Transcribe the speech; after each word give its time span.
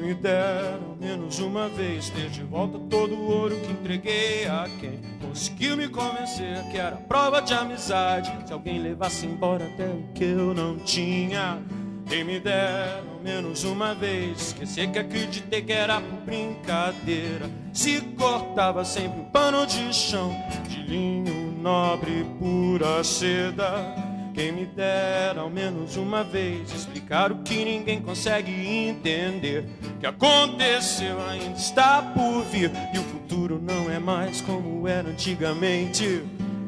Quem 0.00 0.08
me 0.08 0.14
dera 0.14 0.80
ao 0.88 0.96
menos 0.96 1.40
uma 1.40 1.68
vez 1.68 2.08
ter 2.08 2.30
de 2.30 2.42
volta 2.42 2.78
todo 2.88 3.14
o 3.14 3.30
ouro 3.30 3.54
que 3.60 3.70
entreguei 3.70 4.46
a 4.46 4.66
quem 4.80 4.98
conseguiu 5.20 5.76
me 5.76 5.90
convencer 5.90 6.64
que 6.70 6.78
era 6.78 6.96
prova 6.96 7.42
de 7.42 7.52
amizade. 7.52 8.32
Se 8.46 8.52
alguém 8.54 8.78
levasse 8.78 9.26
embora 9.26 9.66
até 9.66 9.84
o 9.84 10.02
que 10.14 10.24
eu 10.24 10.54
não 10.54 10.78
tinha. 10.78 11.58
Quem 12.06 12.24
me 12.24 12.40
dera 12.40 13.04
ao 13.12 13.22
menos 13.22 13.62
uma 13.64 13.94
vez 13.94 14.40
esquecer 14.40 14.90
que 14.90 14.98
acreditei 14.98 15.60
que 15.60 15.72
era 15.74 16.00
por 16.00 16.20
brincadeira. 16.20 17.50
Se 17.70 18.00
cortava 18.16 18.86
sempre 18.86 19.20
um 19.20 19.24
pano 19.24 19.66
de 19.66 19.92
chão 19.92 20.34
de 20.66 20.80
linho 20.80 21.52
nobre 21.60 22.24
pura 22.38 23.04
seda. 23.04 24.08
Quem 24.32 24.52
me 24.52 24.64
dera 24.64 25.42
ao 25.42 25.50
menos 25.50 25.96
uma 25.96 26.24
vez 26.24 26.72
explicar 26.72 27.30
o 27.32 27.42
que 27.42 27.64
ninguém 27.64 28.00
consegue 28.00 28.50
entender. 28.50 29.68
Que 30.00 30.06
aconteceu 30.06 31.20
ainda 31.28 31.58
está 31.58 32.00
por 32.00 32.42
vir 32.44 32.72
e 32.94 32.98
o 32.98 33.02
futuro 33.02 33.60
não 33.60 33.90
é 33.90 33.98
mais 33.98 34.40
como 34.40 34.88
era 34.88 35.10
antigamente. 35.10 36.24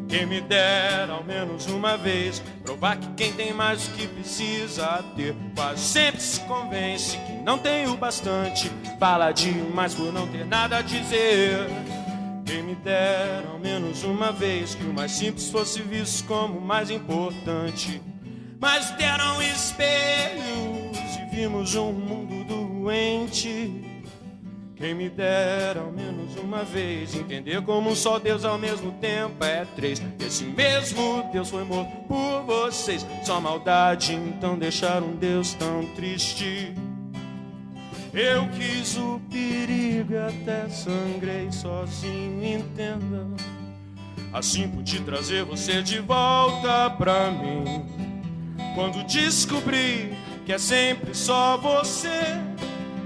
Quem 0.06 0.26
me 0.26 0.42
dera 0.42 1.14
ao 1.14 1.24
menos 1.24 1.66
uma 1.66 1.96
vez 1.96 2.42
provar 2.62 2.98
que 2.98 3.08
quem 3.14 3.32
tem 3.32 3.54
mais 3.54 3.88
do 3.88 3.96
que 3.96 4.06
precisa 4.06 5.02
ter 5.16 5.34
quase 5.54 5.80
sempre 5.80 6.20
se 6.20 6.40
convence 6.40 7.16
que 7.16 7.32
não 7.42 7.56
tem 7.56 7.86
o 7.86 7.96
bastante. 7.96 8.70
Fala 9.00 9.32
demais 9.32 9.94
por 9.94 10.12
não 10.12 10.26
ter 10.26 10.44
nada 10.44 10.76
a 10.76 10.82
dizer. 10.82 11.66
Quem 12.44 12.62
me 12.62 12.74
dera 12.74 13.48
ao 13.50 13.58
menos 13.58 14.04
uma 14.04 14.30
vez 14.30 14.74
que 14.74 14.84
o 14.84 14.92
mais 14.92 15.12
simples 15.12 15.48
fosse 15.48 15.80
visto 15.80 16.26
como 16.26 16.58
o 16.58 16.60
mais 16.60 16.90
importante. 16.90 18.02
Mas 18.60 18.90
deram 18.90 19.40
espelhos 19.40 20.98
e 21.18 21.34
vimos 21.34 21.74
um 21.74 21.92
mundo 21.92 22.41
doente. 22.82 23.80
Quem 24.74 24.94
me 24.94 25.08
dera 25.08 25.80
ao 25.80 25.92
menos 25.92 26.34
uma 26.36 26.64
vez 26.64 27.14
entender 27.14 27.62
como 27.62 27.90
um 27.90 27.94
só 27.94 28.18
Deus 28.18 28.44
ao 28.44 28.58
mesmo 28.58 28.90
tempo 28.92 29.44
é 29.44 29.64
três. 29.76 30.02
Esse 30.18 30.42
mesmo 30.42 31.30
Deus 31.32 31.50
foi 31.50 31.62
morto 31.62 31.92
por 32.08 32.42
vocês. 32.42 33.06
Só 33.22 33.40
maldade 33.40 34.14
então 34.14 34.58
deixar 34.58 35.00
um 35.00 35.14
Deus 35.14 35.54
tão 35.54 35.86
triste. 35.94 36.74
Eu 38.12 38.48
quis 38.48 38.96
o 38.96 39.20
perigo 39.30 40.14
e 40.14 40.18
até 40.18 40.68
sangrei 40.68 41.50
sozinho, 41.52 42.44
entenda. 42.44 43.26
Assim 44.32 44.68
pude 44.68 45.00
trazer 45.00 45.44
você 45.44 45.80
de 45.80 46.00
volta 46.00 46.90
pra 46.90 47.30
mim. 47.30 47.86
Quando 48.74 49.04
descobri 49.04 50.12
que 50.44 50.52
é 50.52 50.58
sempre 50.58 51.14
só 51.14 51.56
você 51.56 52.51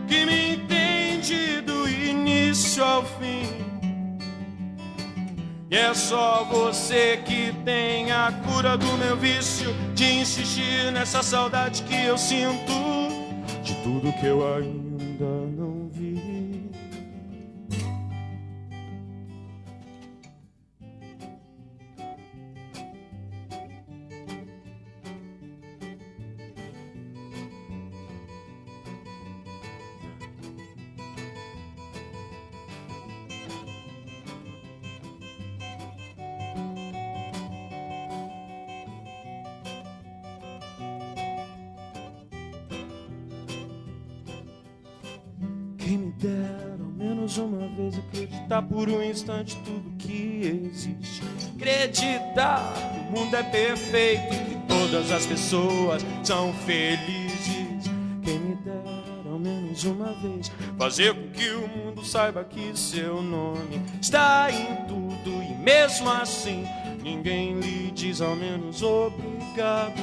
que 0.06 0.24
me 0.24 0.54
entende 0.54 1.60
do 1.62 1.88
início 1.88 2.82
ao 2.84 3.04
fim. 3.04 3.44
E 5.70 5.76
é 5.76 5.92
só 5.94 6.44
você 6.44 7.20
que 7.24 7.52
tem 7.64 8.12
a 8.12 8.32
cura 8.46 8.76
do 8.76 8.92
meu 8.98 9.16
vício 9.16 9.74
de 9.94 10.04
insistir 10.04 10.92
nessa 10.92 11.22
saudade 11.22 11.82
que 11.82 12.04
eu 12.04 12.16
sinto 12.16 12.72
de 13.62 13.74
tudo 13.82 14.12
que 14.20 14.26
eu 14.26 14.54
ainda 14.54 14.85
Dera 46.36 46.76
ao 46.80 46.90
menos 46.90 47.38
uma 47.38 47.66
vez 47.68 47.98
acreditar 47.98 48.60
por 48.62 48.90
um 48.90 49.02
instante 49.02 49.56
tudo 49.64 49.90
que 49.98 50.42
existe. 50.42 51.22
Acreditar 51.56 52.74
que 52.92 52.98
o 52.98 53.18
mundo 53.18 53.34
é 53.34 53.42
perfeito 53.42 54.34
e 54.34 54.38
que 54.38 54.54
todas 54.68 55.10
as 55.10 55.24
pessoas 55.24 56.04
são 56.22 56.52
felizes. 56.52 57.90
Quem 58.22 58.38
me 58.38 58.54
dera 58.56 59.30
ao 59.30 59.38
menos 59.38 59.82
uma 59.84 60.12
vez 60.20 60.52
fazer 60.78 61.14
com 61.14 61.30
que 61.30 61.48
o 61.52 61.66
mundo 61.68 62.04
saiba 62.04 62.44
que 62.44 62.78
seu 62.78 63.22
nome 63.22 63.80
está 64.00 64.50
em 64.50 64.84
tudo 64.86 65.42
e 65.42 65.54
mesmo 65.54 66.10
assim 66.10 66.66
ninguém 67.02 67.58
lhe 67.58 67.90
diz 67.92 68.20
ao 68.20 68.36
menos 68.36 68.82
obrigado. 68.82 70.02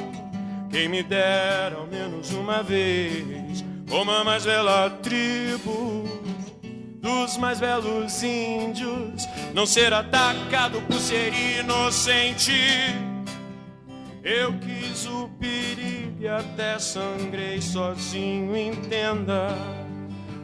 Quem 0.68 0.88
me 0.88 1.04
dera 1.04 1.76
ao 1.76 1.86
menos 1.86 2.32
uma 2.32 2.60
vez 2.60 3.64
como 3.88 4.10
a 4.10 4.24
mais 4.24 4.44
bela 4.44 4.90
tribo 4.90 6.04
dos 7.04 7.36
mais 7.36 7.60
belos 7.60 8.22
índios, 8.22 9.28
não 9.52 9.66
ser 9.66 9.92
atacado 9.92 10.80
por 10.80 10.98
ser 10.98 11.34
inocente. 11.60 12.50
Eu 14.22 14.54
quis 14.54 15.04
o 15.04 15.28
perigo 15.38 16.22
e 16.22 16.26
até 16.26 16.78
sangrei 16.78 17.60
sozinho, 17.60 18.56
entenda. 18.56 19.48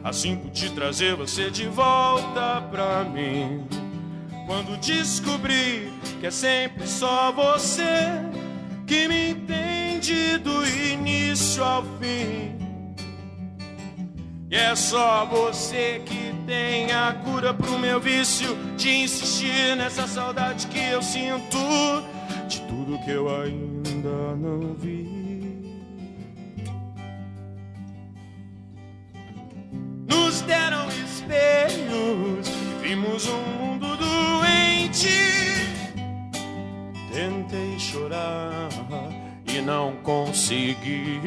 Assim 0.03 0.35
pude 0.35 0.69
trazer 0.69 1.15
você 1.15 1.49
de 1.49 1.65
volta 1.65 2.61
pra 2.69 3.05
mim. 3.05 3.65
Quando 4.45 4.79
descobri 4.79 5.91
que 6.19 6.27
é 6.27 6.31
sempre 6.31 6.85
só 6.85 7.31
você 7.31 8.21
que 8.85 9.07
me 9.07 9.31
entende 9.31 10.37
do 10.37 10.63
início 10.67 11.63
ao 11.63 11.81
fim. 11.99 12.55
E 14.51 14.55
é 14.55 14.75
só 14.75 15.25
você 15.25 16.01
que 16.05 16.30
tem 16.45 16.91
a 16.91 17.13
cura 17.23 17.53
pro 17.53 17.77
meu 17.77 17.99
vício 17.99 18.55
de 18.77 18.89
insistir 18.89 19.75
nessa 19.75 20.07
saudade 20.07 20.67
que 20.67 20.79
eu 20.79 21.01
sinto 21.01 21.57
de 22.47 22.61
tudo 22.61 22.99
que 23.03 23.11
eu 23.11 23.27
ainda 23.29 24.35
não 24.35 24.73
vi. 24.73 25.21
Nos 30.07 30.41
deram 30.41 30.87
espelhos 30.87 32.47
vimos 32.81 33.27
um 33.27 33.41
mundo 33.59 33.97
doente. 33.97 35.09
Tentei 37.13 37.79
chorar 37.79 38.69
e 39.45 39.61
não 39.61 39.95
consegui. 40.03 41.21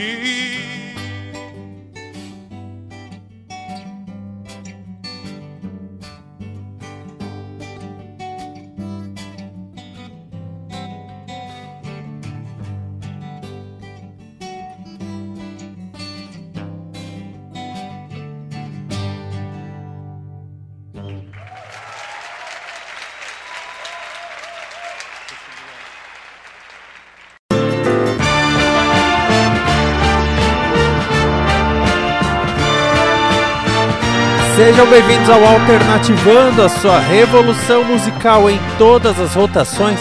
Sejam 34.64 34.88
bem-vindos 34.88 35.28
ao 35.28 35.44
Alternativando, 35.44 36.62
a 36.62 36.70
sua 36.70 36.98
revolução 36.98 37.84
musical 37.84 38.48
em 38.48 38.58
todas 38.78 39.20
as 39.20 39.34
rotações. 39.34 40.00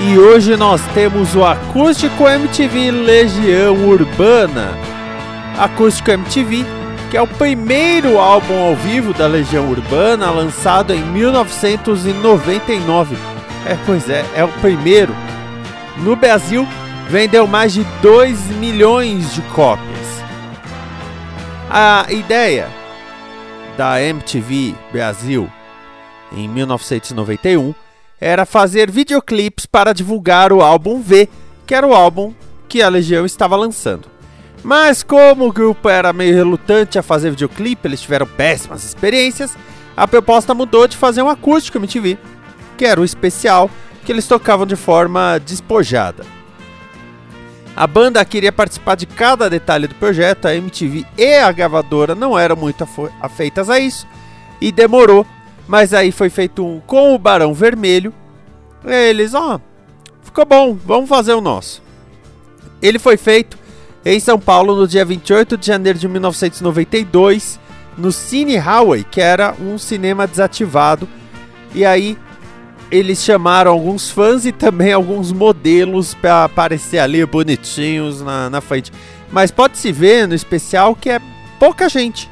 E 0.00 0.18
hoje 0.18 0.56
nós 0.56 0.80
temos 0.94 1.36
o 1.36 1.44
Acústico 1.44 2.26
MTV 2.26 2.92
Legião 2.92 3.74
Urbana. 3.86 4.72
Acústico 5.58 6.12
MTV, 6.12 6.64
que 7.10 7.16
é 7.18 7.20
o 7.20 7.26
primeiro 7.26 8.18
álbum 8.18 8.58
ao 8.58 8.74
vivo 8.74 9.12
da 9.12 9.26
Legião 9.26 9.68
Urbana, 9.68 10.30
lançado 10.30 10.94
em 10.94 11.02
1999. 11.02 13.18
É, 13.66 13.76
pois 13.84 14.08
é, 14.08 14.24
é 14.34 14.42
o 14.42 14.48
primeiro. 14.62 15.14
No 15.98 16.16
Brasil, 16.16 16.66
vendeu 17.10 17.46
mais 17.46 17.74
de 17.74 17.84
2 18.00 18.46
milhões 18.52 19.34
de 19.34 19.42
cópias. 19.42 20.24
A 21.68 22.06
ideia 22.08 22.79
da 23.80 23.98
MTV 23.98 24.74
Brasil 24.92 25.50
em 26.30 26.46
1991 26.46 27.74
era 28.20 28.44
fazer 28.44 28.90
videoclipes 28.90 29.64
para 29.64 29.94
divulgar 29.94 30.52
o 30.52 30.60
álbum 30.60 31.00
V, 31.00 31.26
que 31.66 31.74
era 31.74 31.86
o 31.86 31.94
álbum 31.94 32.34
que 32.68 32.82
a 32.82 32.90
Legião 32.90 33.24
estava 33.24 33.56
lançando. 33.56 34.06
Mas 34.62 35.02
como 35.02 35.48
o 35.48 35.52
grupo 35.52 35.88
era 35.88 36.12
meio 36.12 36.34
relutante 36.34 36.98
a 36.98 37.02
fazer 37.02 37.30
videoclipe, 37.30 37.88
eles 37.88 38.02
tiveram 38.02 38.26
péssimas 38.26 38.84
experiências, 38.84 39.56
a 39.96 40.06
proposta 40.06 40.52
mudou 40.52 40.86
de 40.86 40.98
fazer 40.98 41.22
um 41.22 41.30
acústico 41.30 41.78
MTV, 41.78 42.18
que 42.76 42.84
era 42.84 43.00
o 43.00 43.04
especial 43.04 43.70
que 44.04 44.12
eles 44.12 44.26
tocavam 44.26 44.66
de 44.66 44.76
forma 44.76 45.38
despojada. 45.38 46.22
A 47.80 47.86
banda 47.86 48.22
queria 48.26 48.52
participar 48.52 48.94
de 48.94 49.06
cada 49.06 49.48
detalhe 49.48 49.86
do 49.86 49.94
projeto, 49.94 50.44
a 50.44 50.54
MTV 50.54 51.06
e 51.16 51.38
a 51.38 51.50
gravadora 51.50 52.14
não 52.14 52.38
eram 52.38 52.54
muito 52.54 52.86
afeitas 53.22 53.70
a 53.70 53.80
isso 53.80 54.06
e 54.60 54.70
demorou, 54.70 55.26
mas 55.66 55.94
aí 55.94 56.12
foi 56.12 56.28
feito 56.28 56.62
um 56.62 56.78
com 56.80 57.14
o 57.14 57.18
Barão 57.18 57.54
Vermelho. 57.54 58.12
Eles, 58.84 59.32
ó, 59.32 59.54
oh, 59.56 59.60
ficou 60.22 60.44
bom, 60.44 60.76
vamos 60.84 61.08
fazer 61.08 61.32
o 61.32 61.40
nosso. 61.40 61.82
Ele 62.82 62.98
foi 62.98 63.16
feito 63.16 63.56
em 64.04 64.20
São 64.20 64.38
Paulo 64.38 64.76
no 64.76 64.86
dia 64.86 65.02
28 65.02 65.56
de 65.56 65.66
janeiro 65.66 65.98
de 65.98 66.06
1992, 66.06 67.58
no 67.96 68.12
Cine 68.12 68.58
Highway, 68.58 69.04
que 69.04 69.22
era 69.22 69.54
um 69.58 69.78
cinema 69.78 70.26
desativado. 70.26 71.08
E 71.74 71.82
aí 71.86 72.18
eles 72.90 73.22
chamaram 73.22 73.70
alguns 73.70 74.10
fãs 74.10 74.44
e 74.44 74.52
também 74.52 74.92
alguns 74.92 75.32
modelos 75.32 76.14
para 76.14 76.44
aparecer 76.44 76.98
ali 76.98 77.24
bonitinhos 77.24 78.20
na, 78.20 78.50
na 78.50 78.60
frente. 78.60 78.92
Mas 79.30 79.50
pode 79.50 79.78
se 79.78 79.92
ver 79.92 80.26
no 80.26 80.34
especial 80.34 80.94
que 80.94 81.08
é 81.08 81.20
pouca 81.58 81.88
gente. 81.88 82.28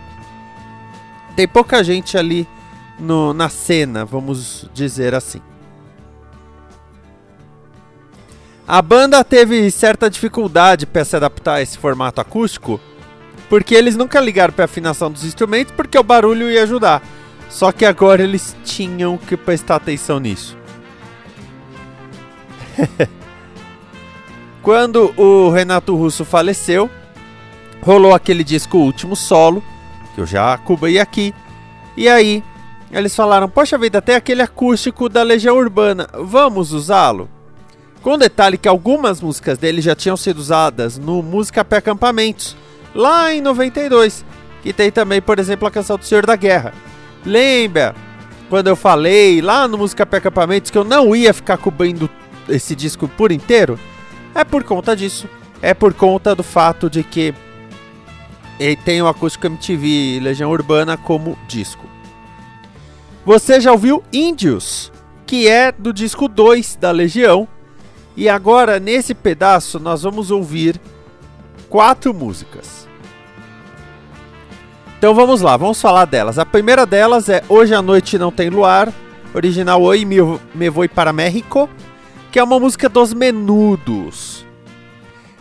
Tem 1.36 1.46
pouca 1.46 1.84
gente 1.84 2.18
ali 2.18 2.46
no, 2.98 3.32
na 3.32 3.48
cena, 3.48 4.04
vamos 4.04 4.68
dizer 4.74 5.14
assim. 5.14 5.40
A 8.66 8.82
banda 8.82 9.22
teve 9.24 9.70
certa 9.70 10.10
dificuldade 10.10 10.84
para 10.84 11.04
se 11.04 11.16
adaptar 11.16 11.54
a 11.54 11.62
esse 11.62 11.78
formato 11.78 12.20
acústico, 12.20 12.80
porque 13.48 13.74
eles 13.74 13.96
nunca 13.96 14.20
ligaram 14.20 14.52
para 14.52 14.64
a 14.64 14.66
afinação 14.66 15.10
dos 15.10 15.24
instrumentos, 15.24 15.72
porque 15.74 15.96
o 15.96 16.02
barulho 16.02 16.50
ia 16.50 16.64
ajudar. 16.64 17.02
Só 17.48 17.72
que 17.72 17.84
agora 17.84 18.22
eles 18.22 18.56
tinham 18.64 19.16
que 19.16 19.36
prestar 19.36 19.76
atenção 19.76 20.18
nisso. 20.20 20.56
Quando 24.62 25.12
o 25.16 25.50
Renato 25.50 25.94
Russo 25.96 26.24
faleceu, 26.24 26.90
rolou 27.80 28.14
aquele 28.14 28.44
disco 28.44 28.78
Último 28.78 29.16
Solo, 29.16 29.62
que 30.14 30.20
eu 30.20 30.26
já 30.26 30.58
cobri 30.58 30.98
aqui. 30.98 31.34
E 31.96 32.08
aí, 32.08 32.44
eles 32.90 33.14
falaram: 33.14 33.48
Poxa 33.48 33.78
vida, 33.78 34.02
tem 34.02 34.14
aquele 34.14 34.42
acústico 34.42 35.08
da 35.08 35.22
Legião 35.22 35.56
Urbana, 35.56 36.08
vamos 36.12 36.72
usá-lo? 36.72 37.28
Com 38.02 38.16
detalhe 38.16 38.56
que 38.56 38.68
algumas 38.68 39.20
músicas 39.20 39.58
dele 39.58 39.80
já 39.80 39.94
tinham 39.94 40.16
sido 40.16 40.38
usadas 40.38 40.98
no 40.98 41.22
Música 41.22 41.64
Pé 41.64 41.78
Acampamentos, 41.78 42.56
lá 42.94 43.32
em 43.32 43.40
92, 43.40 44.24
que 44.62 44.72
tem 44.72 44.90
também, 44.90 45.20
por 45.20 45.38
exemplo, 45.38 45.66
a 45.66 45.70
canção 45.70 45.96
do 45.96 46.04
Senhor 46.04 46.24
da 46.24 46.36
Guerra. 46.36 46.72
Lembra 47.24 47.94
quando 48.48 48.68
eu 48.68 48.76
falei 48.76 49.40
lá 49.40 49.68
no 49.68 49.78
Música 49.78 50.06
Pé 50.06 50.18
Acampamentos 50.18 50.70
que 50.70 50.78
eu 50.78 50.84
não 50.84 51.14
ia 51.14 51.34
ficar 51.34 51.58
cobrindo 51.58 52.08
esse 52.48 52.74
disco 52.74 53.08
por 53.08 53.30
inteiro? 53.30 53.78
É 54.34 54.44
por 54.44 54.64
conta 54.64 54.96
disso. 54.96 55.28
É 55.60 55.74
por 55.74 55.92
conta 55.92 56.34
do 56.34 56.42
fato 56.42 56.88
de 56.88 57.02
que 57.02 57.34
ele 58.58 58.76
tem 58.76 59.02
o 59.02 59.08
acústico 59.08 59.46
MTV 59.46 60.20
Legião 60.22 60.50
Urbana 60.50 60.96
como 60.96 61.38
disco. 61.46 61.86
Você 63.24 63.60
já 63.60 63.72
ouviu 63.72 64.02
Índios, 64.12 64.90
que 65.26 65.46
é 65.46 65.70
do 65.70 65.92
disco 65.92 66.28
2 66.28 66.76
da 66.76 66.90
Legião. 66.90 67.46
E 68.16 68.28
agora, 68.28 68.80
nesse 68.80 69.14
pedaço, 69.14 69.78
nós 69.78 70.02
vamos 70.02 70.30
ouvir 70.30 70.80
quatro 71.68 72.14
músicas. 72.14 72.87
Então 74.98 75.14
vamos 75.14 75.40
lá, 75.40 75.56
vamos 75.56 75.80
falar 75.80 76.06
delas. 76.06 76.40
A 76.40 76.44
primeira 76.44 76.84
delas 76.84 77.28
é 77.28 77.44
Hoje 77.48 77.72
à 77.72 77.80
Noite 77.80 78.18
Não 78.18 78.32
Tem 78.32 78.50
Luar, 78.50 78.92
original 79.32 79.80
Oi 79.80 80.04
Me, 80.04 80.16
Me 80.52 80.68
Voy 80.68 80.88
para 80.88 81.12
México, 81.12 81.70
que 82.32 82.38
é 82.40 82.42
uma 82.42 82.58
música 82.58 82.88
dos 82.88 83.14
Menudos. 83.14 84.44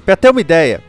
Pra 0.06 0.16
ter 0.16 0.30
uma 0.30 0.42
ideia, 0.42 0.84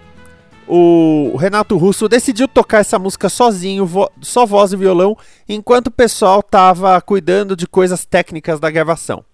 o 0.67 1.35
Renato 1.39 1.79
Russo 1.79 2.11
decidiu 2.11 2.47
tocar 2.47 2.81
essa 2.81 2.99
música 2.99 3.31
sozinho, 3.31 3.87
vo 3.87 4.11
só 4.21 4.45
voz 4.45 4.71
e 4.75 4.77
violão, 4.77 5.17
enquanto 5.49 5.87
o 5.87 5.91
pessoal 5.91 6.43
tava 6.43 7.01
cuidando 7.01 7.57
de 7.57 7.67
coisas 7.67 8.05
técnicas 8.05 8.61
da 8.61 8.71
gravação. 8.71 9.25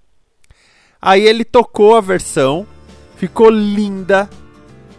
Aí 1.03 1.27
ele 1.27 1.45
tocou 1.45 1.97
a 1.97 2.01
versão, 2.01 2.65
ficou 3.17 3.51
linda. 3.51 4.31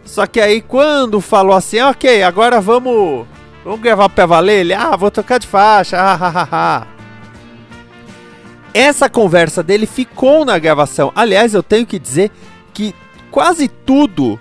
Só 0.04 0.28
que 0.28 0.42
aí 0.42 0.62
quando 0.62 1.22
falou 1.22 1.56
assim, 1.56 1.80
ok, 1.80 2.22
agora 2.22 2.60
vamos 2.60 3.26
Vamos 3.66 3.82
gravar 3.82 4.08
pra 4.10 4.28
valer? 4.28 4.60
Ele, 4.60 4.74
ah, 4.76 4.96
vou 4.96 5.10
tocar 5.10 5.40
de 5.40 5.48
faixa, 5.48 5.98
ah, 5.98 6.14
ah, 6.22 6.48
ah. 6.52 6.88
Essa 8.72 9.10
conversa 9.10 9.64
dele 9.64 9.88
ficou 9.88 10.46
na 10.46 10.60
gravação. 10.60 11.12
Aliás, 11.16 11.56
eu 11.56 11.64
tenho 11.64 11.84
que 11.84 11.98
dizer 11.98 12.30
que 12.72 12.94
quase 13.32 13.68
tudo 13.68 14.40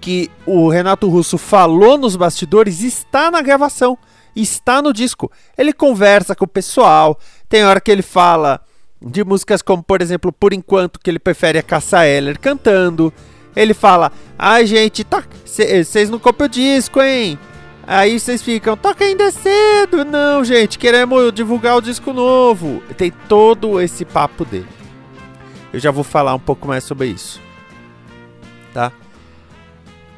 que 0.00 0.30
o 0.46 0.68
Renato 0.68 1.08
Russo 1.08 1.36
falou 1.36 1.98
nos 1.98 2.14
bastidores 2.14 2.80
está 2.80 3.28
na 3.28 3.42
gravação, 3.42 3.98
está 4.36 4.80
no 4.80 4.92
disco. 4.92 5.32
Ele 5.56 5.72
conversa 5.72 6.36
com 6.36 6.44
o 6.44 6.48
pessoal, 6.48 7.18
tem 7.48 7.64
hora 7.64 7.80
que 7.80 7.90
ele 7.90 8.02
fala 8.02 8.60
de 9.02 9.24
músicas 9.24 9.62
como, 9.62 9.82
por 9.82 10.00
exemplo, 10.00 10.32
Por 10.32 10.52
Enquanto, 10.52 11.00
que 11.00 11.10
ele 11.10 11.18
prefere 11.18 11.58
a 11.58 11.62
Caça 11.62 12.06
Eller 12.06 12.38
cantando. 12.38 13.12
Ele 13.56 13.74
fala, 13.74 14.12
ai 14.38 14.64
gente, 14.64 15.02
tá, 15.02 15.24
vocês 15.44 16.08
não 16.08 16.20
copiam 16.20 16.46
o 16.46 16.48
disco, 16.48 17.02
hein? 17.02 17.36
Aí 17.90 18.20
vocês 18.20 18.42
ficam, 18.42 18.76
toca 18.76 19.02
ainda 19.02 19.30
cedo. 19.30 20.04
Não, 20.04 20.44
gente, 20.44 20.78
queremos 20.78 21.32
divulgar 21.32 21.78
o 21.78 21.80
disco 21.80 22.12
novo. 22.12 22.82
Tem 22.98 23.10
todo 23.26 23.80
esse 23.80 24.04
papo 24.04 24.44
dele. 24.44 24.68
Eu 25.72 25.80
já 25.80 25.90
vou 25.90 26.04
falar 26.04 26.34
um 26.34 26.38
pouco 26.38 26.68
mais 26.68 26.84
sobre 26.84 27.06
isso. 27.06 27.40
Tá? 28.74 28.92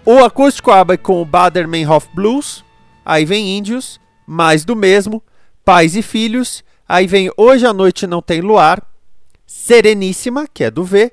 O 0.04 0.18
acústico 0.18 0.72
abre 0.72 0.98
com 0.98 1.22
o 1.22 1.24
Bader 1.24 1.68
Meinhof 1.68 2.08
Blues. 2.12 2.64
Aí 3.04 3.24
vem 3.24 3.56
Índios. 3.56 4.00
mais 4.26 4.64
do 4.64 4.74
mesmo, 4.74 5.22
Pais 5.64 5.94
e 5.94 6.02
Filhos. 6.02 6.64
Aí 6.88 7.06
vem 7.06 7.30
Hoje 7.36 7.66
à 7.66 7.72
Noite 7.72 8.04
Não 8.04 8.20
Tem 8.20 8.40
Luar, 8.40 8.82
Sereníssima, 9.46 10.48
que 10.52 10.64
é 10.64 10.70
do 10.72 10.82
V, 10.82 11.12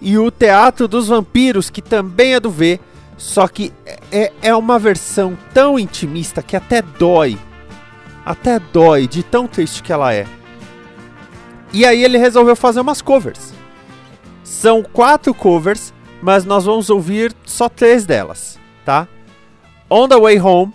e 0.00 0.18
o 0.18 0.32
Teatro 0.32 0.88
dos 0.88 1.06
Vampiros, 1.06 1.70
que 1.70 1.80
também 1.80 2.34
é 2.34 2.40
do 2.40 2.50
V, 2.50 2.80
só 3.16 3.46
que 3.46 3.72
é, 4.10 4.32
é 4.42 4.54
uma 4.54 4.78
versão 4.78 5.36
tão 5.54 5.78
intimista 5.78 6.42
que 6.42 6.56
até 6.56 6.82
dói. 6.82 7.38
Até 8.24 8.58
dói 8.58 9.06
de 9.06 9.22
tão 9.22 9.46
triste 9.46 9.82
que 9.82 9.92
ela 9.92 10.12
é. 10.12 10.26
E 11.72 11.86
aí 11.86 12.04
ele 12.04 12.18
resolveu 12.18 12.54
fazer 12.54 12.80
umas 12.80 13.00
covers. 13.00 13.54
São 14.44 14.82
quatro 14.82 15.32
covers, 15.32 15.92
mas 16.20 16.44
nós 16.44 16.64
vamos 16.64 16.90
ouvir 16.90 17.34
só 17.44 17.68
três 17.68 18.04
delas, 18.04 18.58
tá? 18.84 19.08
On 19.88 20.06
the 20.06 20.18
Way 20.18 20.40
Home 20.40 20.72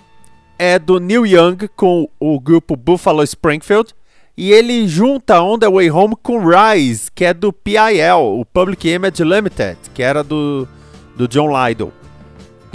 é 0.60 0.80
do 0.80 1.00
Neil 1.00 1.26
Young 1.26 1.58
com 1.76 2.10
o 2.20 2.40
grupo 2.40 2.76
Buffalo 2.76 3.24
Springfield. 3.24 3.94
E 4.36 4.52
ele 4.52 4.88
junta 4.88 5.42
On 5.42 5.58
the 5.58 5.68
Way 5.68 5.90
Home 5.90 6.16
com 6.22 6.40
Rise, 6.46 7.12
que 7.12 7.26
é 7.26 7.34
do 7.34 7.52
PIL, 7.52 8.40
o 8.40 8.46
Public 8.46 8.88
Image 8.88 9.24
Limited, 9.24 9.78
que 9.96 10.04
era 10.04 10.24
do, 10.24 10.68
do 11.16 11.28
John 11.28 11.48
Lydon. 11.48 11.92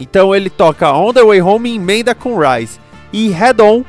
Então 0.02 0.34
ele 0.34 0.50
toca 0.50 0.92
On 0.92 1.12
the 1.12 1.22
Way 1.22 1.40
Home 1.40 1.70
e 1.70 1.76
emenda 1.76 2.12
com 2.12 2.36
Rise. 2.36 2.80
E 3.12 3.28
Head 3.28 3.62
On, 3.62 3.84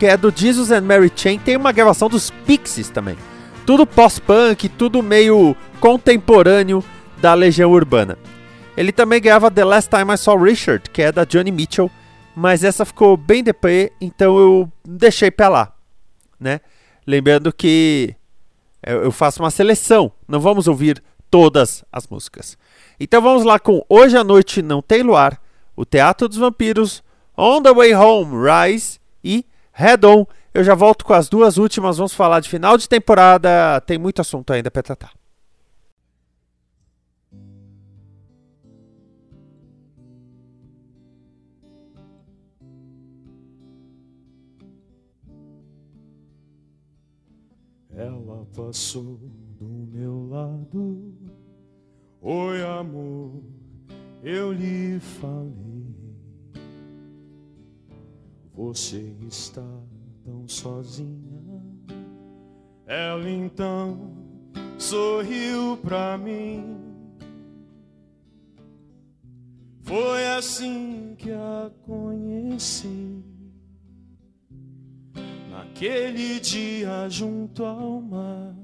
que 0.00 0.06
é 0.06 0.16
do 0.16 0.32
Jesus 0.34 0.72
and 0.72 0.80
Mary 0.80 1.12
Chain, 1.14 1.38
tem 1.38 1.56
uma 1.56 1.70
gravação 1.70 2.08
dos 2.08 2.28
Pixies 2.28 2.90
também. 2.90 3.16
Tudo 3.64 3.86
pós-punk, 3.86 4.68
tudo 4.68 5.00
meio 5.00 5.56
contemporâneo 5.78 6.82
da 7.18 7.34
Legião 7.34 7.70
Urbana. 7.70 8.18
Ele 8.76 8.90
também 8.90 9.20
grava 9.20 9.48
The 9.48 9.64
Last 9.64 9.88
Time 9.88 10.12
I 10.12 10.18
Saw 10.18 10.36
Richard, 10.36 10.90
que 10.90 11.00
é 11.00 11.12
da 11.12 11.24
Johnny 11.24 11.52
Mitchell, 11.52 11.88
mas 12.34 12.64
essa 12.64 12.84
ficou 12.84 13.16
bem 13.16 13.44
depois, 13.44 13.90
então 14.00 14.36
eu 14.36 14.72
deixei 14.84 15.30
pra 15.30 15.48
lá, 15.48 15.72
né? 16.40 16.60
Lembrando 17.06 17.52
que 17.52 18.16
eu 18.82 19.12
faço 19.12 19.40
uma 19.40 19.52
seleção, 19.52 20.10
não 20.26 20.40
vamos 20.40 20.66
ouvir 20.66 21.00
todas 21.30 21.84
as 21.92 22.08
músicas. 22.08 22.58
Então 22.98 23.22
vamos 23.22 23.44
lá 23.44 23.60
com 23.60 23.84
Hoje 23.88 24.16
à 24.16 24.24
Noite 24.24 24.60
Não 24.60 24.82
Tem 24.82 25.02
Luar, 25.02 25.40
O 25.76 25.84
Teatro 25.84 26.28
dos 26.28 26.38
Vampiros, 26.38 27.02
On 27.36 27.62
the 27.62 27.72
Way 27.72 27.94
Home, 27.94 28.32
Rise 28.48 29.00
e 29.22 29.44
Head 29.72 30.06
On. 30.06 30.24
Eu 30.52 30.62
já 30.62 30.74
volto 30.74 31.04
com 31.04 31.12
as 31.12 31.28
duas 31.28 31.56
últimas, 31.56 31.96
vamos 31.96 32.14
falar 32.14 32.38
de 32.40 32.48
final 32.48 32.78
de 32.78 32.88
temporada, 32.88 33.80
tem 33.80 33.98
muito 33.98 34.20
assunto 34.20 34.52
ainda 34.52 34.70
para 34.70 34.82
tratar. 34.82 35.12
Ela 47.96 48.44
passou 48.56 49.20
do 49.58 49.66
meu 49.92 50.28
lado. 50.28 51.14
Oi, 52.20 52.62
amor, 52.62 53.42
eu 54.22 54.52
lhe 54.52 54.98
falei. 54.98 55.63
Você 58.54 59.12
está 59.28 59.66
tão 60.24 60.46
sozinha. 60.46 61.60
Ela 62.86 63.28
então 63.28 64.12
sorriu 64.78 65.76
pra 65.78 66.16
mim. 66.16 66.78
Foi 69.82 70.26
assim 70.28 71.14
que 71.18 71.30
a 71.30 71.70
conheci. 71.84 73.22
Naquele 75.50 76.38
dia 76.38 77.08
junto 77.08 77.64
ao 77.64 78.00
mar, 78.00 78.54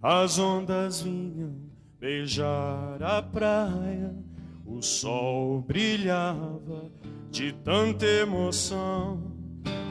as 0.00 0.38
ondas 0.38 1.02
vinham 1.02 1.54
beijar 1.98 3.02
a 3.02 3.20
praia, 3.22 4.14
o 4.64 4.80
sol 4.80 5.62
brilhava 5.62 6.90
de 7.36 7.52
tanta 7.52 8.06
emoção, 8.06 9.20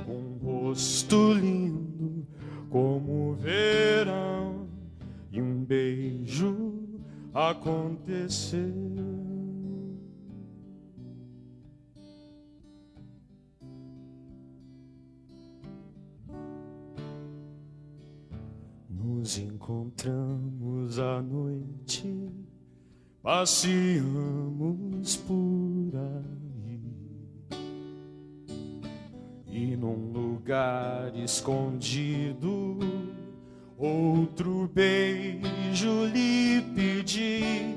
um 0.08 0.36
rosto 0.44 1.32
lindo 1.34 2.26
como 2.72 3.30
o 3.30 3.36
verão, 3.36 4.68
e 5.32 5.40
um 5.40 5.64
beijo 5.64 6.74
aconteceu. 7.32 8.74
Nos 18.90 19.38
encontramos 19.38 20.98
à 20.98 21.22
noite, 21.22 22.12
passeamos 23.22 23.86
por 25.18 25.96
aí. 25.96 26.45
E 29.58 29.74
num 29.78 30.12
lugar 30.12 31.16
escondido, 31.16 32.78
outro 33.78 34.70
beijo 34.74 36.06
lhe 36.14 36.62
pedi. 36.76 37.74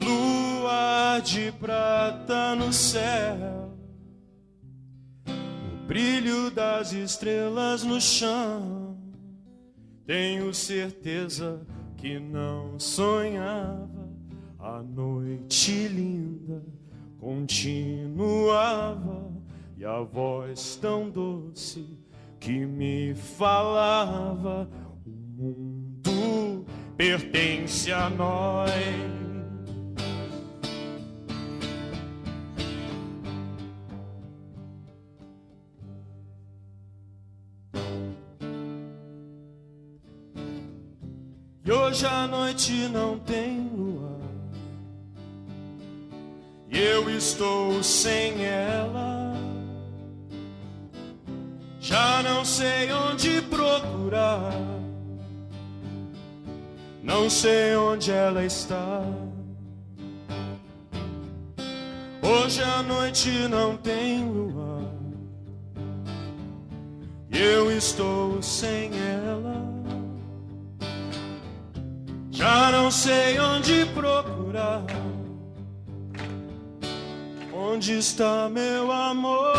Lua 0.00 1.18
de 1.18 1.50
prata 1.50 2.54
no 2.54 2.72
céu 2.72 3.66
brilho 5.88 6.50
das 6.52 6.92
estrelas 6.92 7.82
no 7.82 8.00
chão. 8.00 8.96
Tenho 10.04 10.54
certeza 10.54 11.66
que 11.96 12.20
não 12.20 12.78
sonhava. 12.78 14.06
A 14.58 14.80
noite 14.80 15.88
linda 15.88 16.75
continuava 17.26 19.32
e 19.76 19.84
a 19.84 20.00
voz 20.00 20.76
tão 20.76 21.10
doce 21.10 21.84
que 22.38 22.64
me 22.64 23.16
falava: 23.16 24.70
O 25.04 25.10
mundo 25.10 26.64
pertence 26.96 27.90
a 27.90 28.08
nós. 28.08 28.70
E 41.64 41.72
hoje 41.72 42.06
a 42.06 42.28
noite 42.28 42.86
não 42.86 43.18
tem 43.18 43.68
lua. 43.68 43.85
Eu 46.78 47.08
estou 47.08 47.82
sem 47.82 48.44
ela. 48.44 49.32
Já 51.80 52.22
não 52.22 52.44
sei 52.44 52.92
onde 52.92 53.40
procurar. 53.40 54.52
Não 57.02 57.30
sei 57.30 57.74
onde 57.76 58.10
ela 58.10 58.44
está. 58.44 59.02
Hoje 62.20 62.62
a 62.62 62.82
noite 62.82 63.30
não 63.48 63.74
tem 63.78 64.28
lua. 64.28 64.92
E 67.30 67.38
eu 67.38 67.72
estou 67.72 68.42
sem 68.42 68.90
ela. 69.24 69.64
Já 72.30 72.70
não 72.70 72.90
sei 72.90 73.40
onde 73.40 73.86
procurar. 73.94 74.84
Onde 77.68 77.98
está 77.98 78.48
meu 78.48 78.92
amor? 78.92 79.52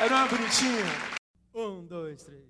Era 0.00 0.14
uma 0.14 0.26
bonitinha. 0.28 0.86
Um, 1.54 1.84
dois, 1.84 2.22
três. 2.22 2.47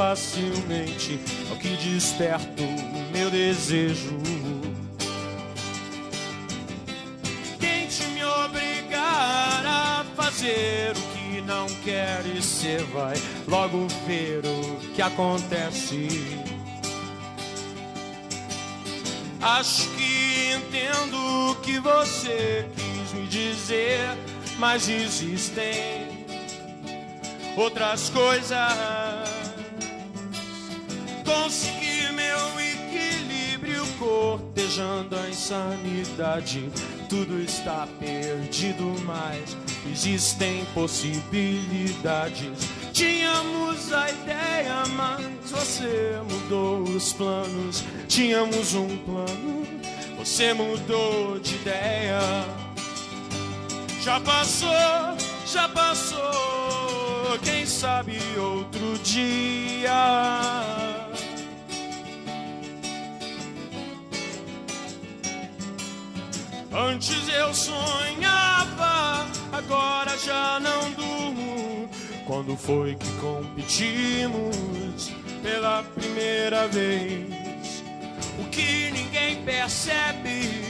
Facilmente 0.00 1.20
ao 1.50 1.56
que 1.56 1.76
desperta 1.76 2.62
o 2.62 3.12
meu 3.12 3.30
desejo. 3.30 4.16
Tente 7.58 8.04
me 8.04 8.24
obrigar 8.24 9.62
a 9.66 10.06
fazer 10.16 10.92
o 10.96 11.02
que 11.12 11.42
não 11.42 11.66
quer 11.84 12.24
e 12.24 12.40
cê 12.40 12.78
vai 12.94 13.14
logo 13.46 13.86
ver 14.06 14.40
o 14.46 14.78
que 14.94 15.02
acontece. 15.02 16.08
Acho 19.42 19.86
que 19.90 20.54
entendo 20.54 21.50
o 21.50 21.56
que 21.56 21.78
você 21.78 22.66
quis 22.74 23.12
me 23.12 23.26
dizer, 23.26 24.16
mas 24.58 24.88
existem 24.88 26.24
outras 27.54 28.08
coisas. 28.08 29.09
Consegui 31.30 32.10
meu 32.12 32.60
equilíbrio 32.60 33.86
cortejando 34.00 35.14
a 35.16 35.28
insanidade. 35.28 36.68
Tudo 37.08 37.40
está 37.40 37.86
perdido, 38.00 38.96
mas 39.04 39.56
existem 39.88 40.64
possibilidades. 40.74 42.68
Tínhamos 42.92 43.92
a 43.92 44.10
ideia, 44.10 44.82
mas 44.96 45.50
você 45.52 46.18
mudou 46.28 46.82
os 46.82 47.12
planos. 47.12 47.84
Tínhamos 48.08 48.74
um 48.74 48.98
plano, 48.98 49.64
você 50.18 50.52
mudou 50.52 51.38
de 51.38 51.54
ideia. 51.54 52.18
Já 54.02 54.18
passou, 54.18 54.68
já 55.46 55.68
passou. 55.68 57.38
Quem 57.44 57.64
sabe 57.64 58.18
outro 58.36 58.98
dia. 59.04 60.89
Antes 66.72 67.28
eu 67.28 67.52
sonhava, 67.52 69.26
agora 69.52 70.16
já 70.18 70.60
não 70.60 70.92
durmo. 70.92 71.88
Quando 72.26 72.56
foi 72.56 72.94
que 72.94 73.10
competimos 73.14 75.10
pela 75.42 75.82
primeira 75.82 76.68
vez? 76.68 77.82
O 78.38 78.44
que 78.50 78.90
ninguém 78.92 79.42
percebe 79.42 80.64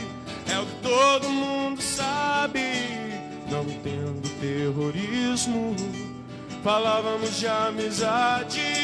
é 0.51 0.59
o 0.59 0.65
que 0.65 0.77
todo 0.83 1.29
mundo 1.29 1.83
sabe. 1.83 2.61
Não 3.51 3.63
entendo 3.65 4.27
terrorismo, 4.41 5.77
falávamos 6.65 7.39
de 7.39 7.47
amizade. 7.47 8.80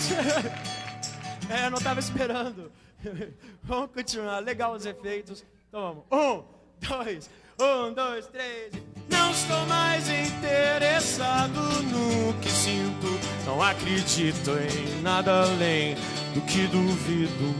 É, 1.50 1.68
não 1.68 1.78
tava 1.78 1.98
esperando. 1.98 2.70
Vamos 3.64 3.90
continuar. 3.90 4.38
Legal 4.38 4.72
os 4.72 4.86
efeitos. 4.86 5.44
Então 5.68 6.04
vamos. 6.10 6.42
Um, 6.42 6.44
dois, 6.88 7.30
um, 7.60 7.92
dois, 7.92 8.26
três. 8.28 8.72
Não 9.08 9.30
estou 9.32 9.66
mais 9.66 10.08
interessado 10.08 11.60
no 11.60 12.34
que 12.40 12.48
sinto. 12.50 13.06
Não 13.46 13.60
acredito 13.60 14.50
em 14.50 15.02
nada 15.02 15.42
além 15.42 15.94
do 16.34 16.40
que 16.42 16.66
duvido. 16.68 17.54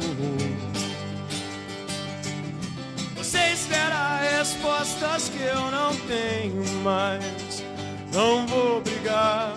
Você 3.16 3.52
espera 3.52 4.16
respostas 4.18 5.28
que 5.28 5.42
eu 5.42 5.70
não 5.70 5.96
tenho 6.06 6.64
mais. 6.82 7.64
Não 8.12 8.46
vou 8.46 8.80
brigar 8.80 9.56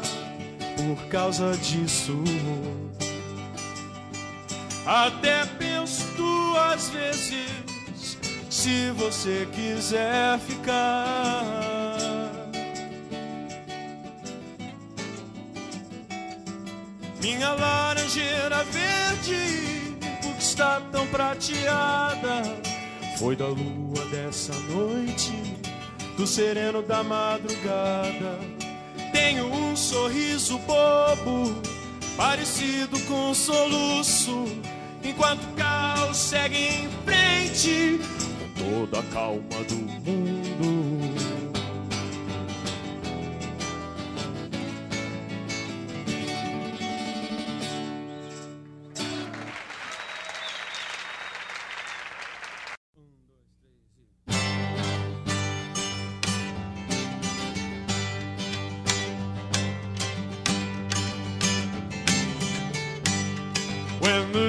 por 0.84 1.06
causa 1.08 1.56
disso. 1.58 2.24
Até 4.86 5.46
penso 5.46 6.06
duas 6.18 6.90
vezes 6.90 8.18
se 8.50 8.92
você 8.92 9.48
quiser 9.54 10.40
ficar. 10.40 12.32
Minha 17.22 17.54
laranjeira 17.54 18.64
verde, 18.66 19.96
por 20.22 20.36
que 20.36 20.44
está 20.44 20.82
tão 20.92 21.08
prateada? 21.08 22.44
Foi 23.18 23.36
da 23.36 23.48
lua 23.48 24.06
dessa 24.12 24.54
noite, 24.54 25.32
do 26.18 26.28
sereno 26.28 26.82
da 26.82 27.02
madrugada. 27.02 28.63
Tenho 29.24 29.48
um 29.48 29.74
sorriso 29.74 30.60
bobo, 30.60 31.56
parecido 32.18 33.00
com 33.08 33.30
um 33.30 33.34
soluço, 33.34 34.44
enquanto 35.02 35.46
o 35.46 35.54
caos 35.54 36.18
segue 36.18 36.58
em 36.58 36.90
frente, 37.06 38.02
com 38.58 38.82
toda 38.86 39.00
a 39.00 39.04
calma 39.14 39.64
do 39.70 39.76
mundo. 39.76 40.43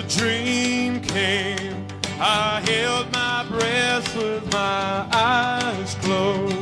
Dream 0.08 1.00
came, 1.00 1.86
I 2.20 2.62
held 2.66 3.12
my 3.12 3.44
breath 3.48 4.16
with 4.16 4.52
my 4.52 5.06
eyes 5.12 5.94
closed. 5.96 6.54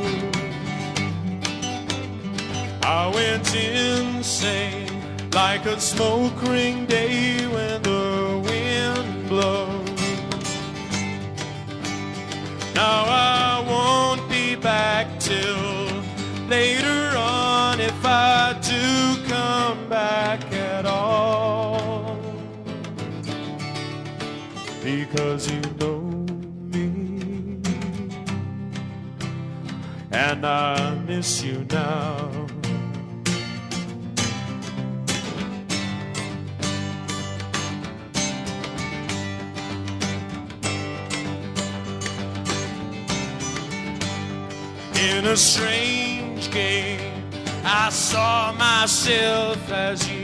I 2.83 3.11
went 3.13 3.55
insane 3.55 5.29
like 5.31 5.65
a 5.65 5.79
smoke 5.79 6.41
ring 6.43 6.85
because 25.33 25.51
you 25.51 25.61
know 25.79 25.99
me 26.71 27.59
and 30.11 30.45
I 30.45 30.93
miss 31.07 31.43
you 31.43 31.65
now. 31.71 32.45
In 44.95 45.25
a 45.25 45.35
strange 45.35 46.51
game, 46.51 47.23
I 47.63 47.89
saw 47.89 48.51
myself 48.51 49.71
as 49.71 50.07
you 50.07 50.22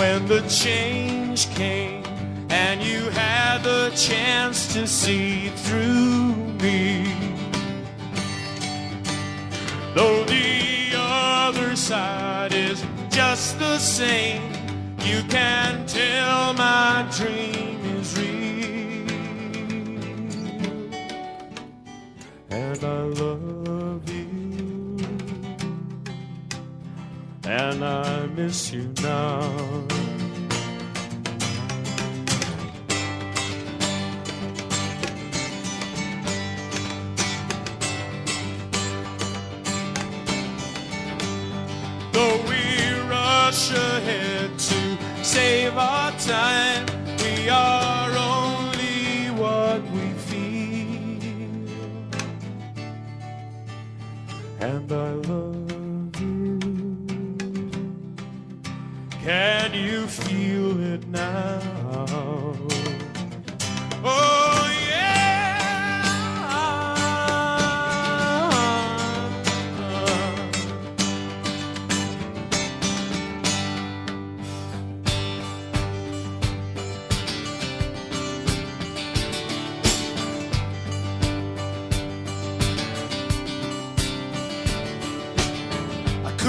when 0.00 0.26
the 0.28 0.40
change 0.48 1.46
came 1.50 2.02
and 2.48 2.82
you 2.82 3.10
had 3.10 3.58
the 3.62 3.90
chance 3.90 4.72
to 4.72 4.86
see 4.86 5.50
through 5.64 6.34
me. 6.62 7.04
Though 9.94 10.24
the 10.24 10.92
other 10.96 11.76
side 11.76 12.54
is 12.54 12.82
just 13.10 13.58
the 13.58 13.76
same, 13.76 14.42
you 15.00 15.22
can 15.28 15.86
tell 15.86 16.54
my 16.54 17.06
dream 17.18 17.78
is 17.98 18.18
real. 18.18 19.06
And 22.48 22.82
I 22.82 23.02
love. 23.20 23.49
And 27.50 27.84
I 27.84 28.26
miss 28.26 28.72
you 28.72 28.92
now. 29.02 29.40
Though 42.12 42.36
we 42.48 42.62
rush 43.08 43.72
ahead 43.72 44.56
to 44.56 45.24
save 45.24 45.76
our 45.76 46.12
time, 46.18 46.86
we 47.18 47.48
are 47.48 47.99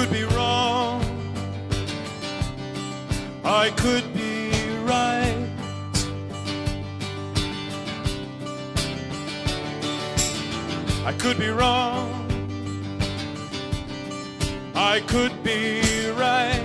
could 0.02 0.12
be 0.12 0.24
wrong. 0.34 1.00
I 3.44 3.70
could 3.70 4.12
be 4.12 4.50
right. 4.82 5.48
I 11.06 11.12
could 11.12 11.38
be 11.38 11.50
wrong. 11.50 12.08
I 14.74 14.98
could 15.06 15.40
be 15.44 16.10
right. 16.10 16.64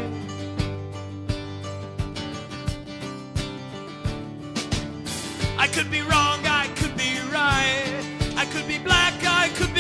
I 5.60 5.67
could 5.67 5.91
be 5.91 6.02
wrong, 6.02 6.39
I 6.43 6.67
could 6.76 6.97
be 6.97 7.19
right. 7.32 8.04
I 8.36 8.45
could 8.45 8.67
be 8.67 8.80
black, 8.80 9.13
I 9.23 9.50
could 9.50 9.76
be 9.76 9.77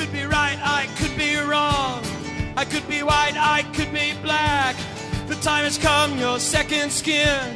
could 0.00 0.12
be 0.12 0.24
right, 0.24 0.58
I 0.62 0.86
could 0.96 1.14
be 1.18 1.36
wrong. 1.36 2.02
I 2.56 2.64
could 2.64 2.88
be 2.88 3.02
white, 3.02 3.36
I 3.36 3.64
could 3.74 3.92
be 3.92 4.14
black. 4.22 4.74
The 5.26 5.34
time 5.36 5.64
has 5.64 5.76
come, 5.76 6.16
your 6.16 6.38
second 6.38 6.90
skin. 6.90 7.54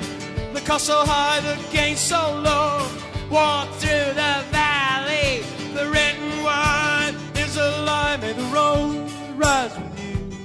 The 0.52 0.60
cost 0.60 0.84
so 0.84 1.06
high, 1.06 1.40
the 1.40 1.56
gain 1.72 1.96
so 1.96 2.38
low. 2.44 2.86
Walk 3.30 3.70
through 3.80 4.12
the 4.12 4.34
valley, 4.52 5.40
the 5.72 5.88
written 5.88 6.44
word 6.44 7.14
is 7.38 7.56
a 7.56 7.82
lie. 7.82 8.18
May 8.20 8.34
the 8.34 8.48
road 8.52 9.10
rise 9.36 9.74
with 9.78 10.04
you. 10.04 10.36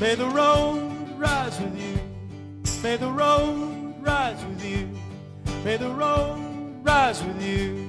May 0.00 0.14
the 0.14 0.28
road 0.28 1.18
rise 1.18 1.58
with 1.58 1.76
you. 1.76 1.98
May 2.84 2.96
the 2.96 3.10
road 3.10 3.94
rise 4.00 4.44
with 4.44 4.64
you. 4.64 4.88
May 5.64 5.76
the 5.76 5.90
road 5.90 6.84
rise 6.84 7.20
with 7.24 7.42
you. 7.42 7.81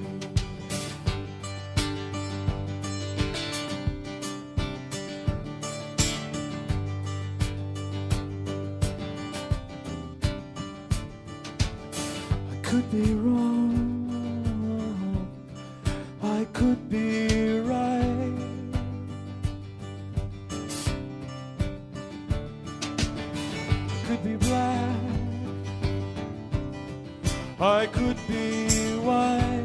I 27.60 27.86
could 27.86 28.16
be 28.26 28.66
white. 28.98 29.62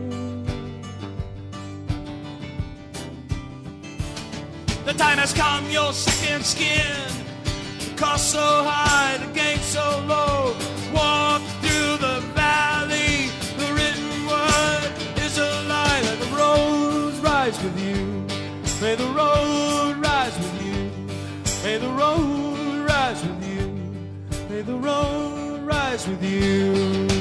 The 4.85 4.93
time 4.93 5.17
has 5.17 5.33
come, 5.33 5.69
your 5.71 5.91
second 5.93 6.45
skin. 6.45 6.85
The 7.79 7.95
cost 7.97 8.31
so 8.31 8.39
high, 8.39 9.17
the 9.17 9.33
gain 9.33 9.57
so 9.59 10.03
low. 10.07 10.55
Walk 10.93 11.41
through 11.61 11.97
the 11.97 12.21
valley. 12.35 13.29
The 13.57 13.73
written 13.73 14.27
word 14.27 15.19
is 15.25 15.39
a 15.39 15.63
lie. 15.67 16.01
Let 16.03 16.19
the 16.19 16.35
roads 16.35 17.19
rise 17.19 17.61
with 17.63 17.79
you. 17.79 18.05
May 18.81 18.95
the 18.95 19.07
road 19.07 19.97
rise 19.97 20.37
with 20.37 20.63
you. 20.63 20.91
May 21.63 21.77
the 21.79 21.89
road 21.89 22.87
rise 22.87 23.21
with 23.23 23.43
you. 23.49 24.47
May 24.47 24.61
the 24.61 24.75
road 24.75 25.61
rise 25.65 26.07
with 26.07 26.23
you. 26.23 27.18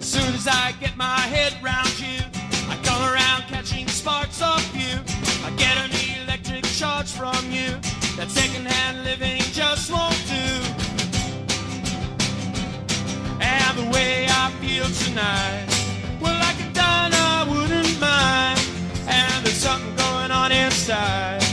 As 0.00 0.08
soon 0.08 0.34
as 0.34 0.48
I 0.48 0.72
get 0.80 0.96
my 0.96 1.20
head 1.28 1.54
round 1.62 2.00
you, 2.00 2.20
I 2.70 2.76
come 2.82 3.02
around 3.02 3.42
catching 3.52 3.86
sparks 3.86 4.40
off 4.40 4.64
you. 4.74 4.96
I 5.44 5.50
get 5.58 5.76
an 5.76 5.90
electric 6.22 6.64
charge 6.64 7.12
from 7.12 7.50
you. 7.50 7.76
That 8.16 8.30
secondhand 8.30 9.04
living 9.04 9.42
just 9.52 9.92
won't 9.92 10.16
do. 10.26 10.46
And 13.44 13.78
the 13.78 13.90
way 13.92 14.26
I 14.26 14.50
feel 14.62 14.88
tonight, 15.04 15.68
well, 16.18 16.38
like 16.40 16.58
a 16.64 16.72
dime, 16.72 17.12
I 17.12 17.44
wouldn't 17.46 18.00
mind. 18.00 18.58
And 19.06 19.44
there's 19.44 19.60
something 19.60 19.94
going 19.96 20.30
on 20.30 20.50
inside. 20.50 21.44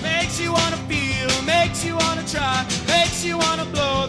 Makes 0.00 0.38
you 0.38 0.52
wanna 0.52 0.78
feel, 0.86 1.42
makes 1.42 1.84
you 1.84 1.96
wanna 1.96 2.22
try, 2.22 2.64
makes 2.86 3.24
you 3.24 3.36
wanna 3.36 3.64
blow 3.64 4.03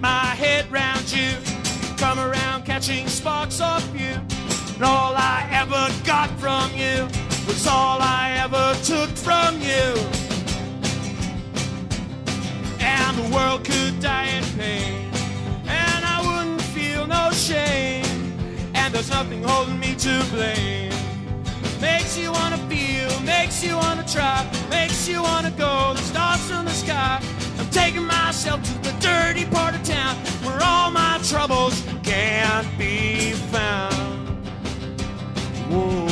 my 0.00 0.26
head 0.42 0.70
round 0.72 1.12
you, 1.12 1.36
come 1.96 2.18
around 2.18 2.64
catching 2.64 3.06
sparks 3.08 3.60
off 3.60 3.86
you. 3.94 4.14
And 4.74 4.84
all 4.84 5.14
I 5.14 5.46
ever 5.52 5.88
got 6.04 6.30
from 6.40 6.70
you 6.74 7.04
was 7.46 7.66
all 7.66 8.00
I 8.00 8.32
ever 8.42 8.74
took 8.82 9.10
from 9.10 9.60
you 9.60 10.20
and 12.80 13.18
the 13.18 13.34
world 13.34 13.64
could 13.64 14.00
die 14.00 14.26
in 14.26 14.44
pain, 14.58 15.10
and 15.66 16.04
I 16.04 16.18
wouldn't 16.26 16.62
feel 16.62 17.06
no 17.06 17.30
shame, 17.30 18.04
and 18.74 18.94
there's 18.94 19.10
nothing 19.10 19.42
holding 19.42 19.78
me 19.78 19.94
to 19.96 20.24
blame. 20.30 20.92
Makes 21.80 22.16
you 22.18 22.32
wanna 22.32 22.58
feel, 22.68 23.10
makes 23.20 23.62
you 23.64 23.76
wanna 23.76 24.04
try, 24.06 24.46
makes 24.70 25.08
you 25.08 25.22
wanna 25.22 25.50
go. 25.52 25.94
The 25.94 26.02
stars 26.02 26.40
from 26.48 26.64
the 26.66 26.72
sky. 26.72 27.22
I'm 27.58 27.70
taking 27.70 28.04
myself 28.04 28.62
to 28.62 28.79
dirty 29.00 29.46
part 29.46 29.74
of 29.74 29.82
town 29.82 30.14
where 30.44 30.60
all 30.62 30.90
my 30.90 31.18
troubles 31.24 31.82
can't 32.02 32.66
be 32.78 33.32
found. 33.32 34.28
Whoa. 35.70 36.09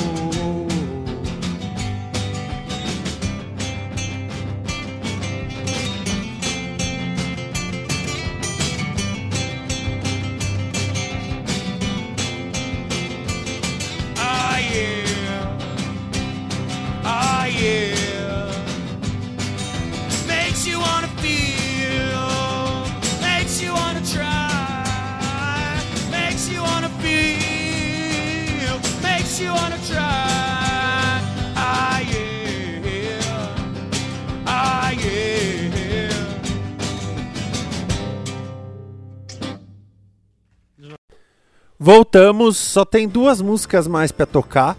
Voltamos, 41.90 42.58
só 42.58 42.84
tem 42.84 43.08
duas 43.08 43.40
músicas 43.40 43.88
mais 43.88 44.12
pra 44.12 44.26
tocar. 44.26 44.76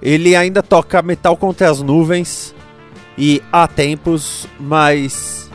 Ele 0.00 0.36
ainda 0.36 0.62
toca 0.62 1.02
Metal 1.02 1.36
contra 1.36 1.68
as 1.68 1.82
Nuvens 1.82 2.54
e 3.18 3.42
Há 3.50 3.66
Tempos, 3.66 4.46
mas 4.60 5.50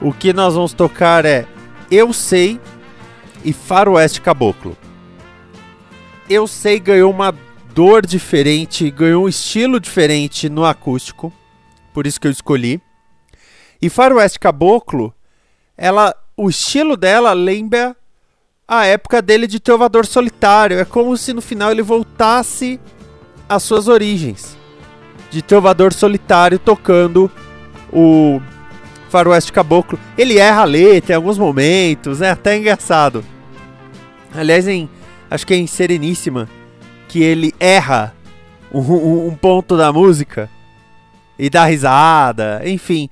o 0.00 0.12
que 0.12 0.32
nós 0.32 0.54
vamos 0.54 0.72
tocar 0.72 1.24
é 1.24 1.44
Eu 1.90 2.12
Sei 2.12 2.60
e 3.44 3.52
Faroeste 3.52 4.20
Caboclo. 4.20 4.78
Eu 6.30 6.46
Sei 6.46 6.78
ganhou 6.78 7.10
uma 7.10 7.34
dor 7.74 8.06
diferente, 8.06 8.92
ganhou 8.92 9.24
um 9.24 9.28
estilo 9.28 9.80
diferente 9.80 10.48
no 10.48 10.64
acústico, 10.64 11.32
por 11.92 12.06
isso 12.06 12.20
que 12.20 12.28
eu 12.28 12.30
escolhi. 12.30 12.80
E 13.82 13.90
Faroeste 13.90 14.38
Caboclo, 14.38 15.12
ela, 15.76 16.14
o 16.36 16.48
estilo 16.48 16.96
dela 16.96 17.32
lembra 17.32 17.96
a 18.66 18.86
época 18.86 19.20
dele 19.20 19.46
de 19.46 19.60
Trovador 19.60 20.06
Solitário. 20.06 20.78
É 20.78 20.84
como 20.84 21.16
se 21.16 21.32
no 21.32 21.40
final 21.40 21.70
ele 21.70 21.82
voltasse 21.82 22.80
às 23.48 23.62
suas 23.62 23.88
origens. 23.88 24.56
De 25.30 25.42
Trovador 25.42 25.92
Solitário 25.92 26.58
tocando 26.58 27.30
o 27.92 28.40
Faroeste 29.08 29.52
Caboclo. 29.52 29.98
Ele 30.16 30.38
erra 30.38 30.62
a 30.62 30.64
letra 30.64 31.12
em 31.12 31.16
alguns 31.16 31.38
momentos, 31.38 32.20
é 32.20 32.30
até 32.30 32.56
engraçado. 32.56 33.24
Aliás, 34.34 34.66
em, 34.66 34.88
acho 35.30 35.46
que 35.46 35.54
é 35.54 35.56
em 35.56 35.66
Sereníssima 35.66 36.48
que 37.08 37.22
ele 37.22 37.54
erra 37.60 38.14
um, 38.72 38.80
um, 38.80 39.28
um 39.28 39.34
ponto 39.36 39.76
da 39.76 39.92
música 39.92 40.50
e 41.38 41.48
dá 41.48 41.64
risada, 41.64 42.62
enfim. 42.64 43.08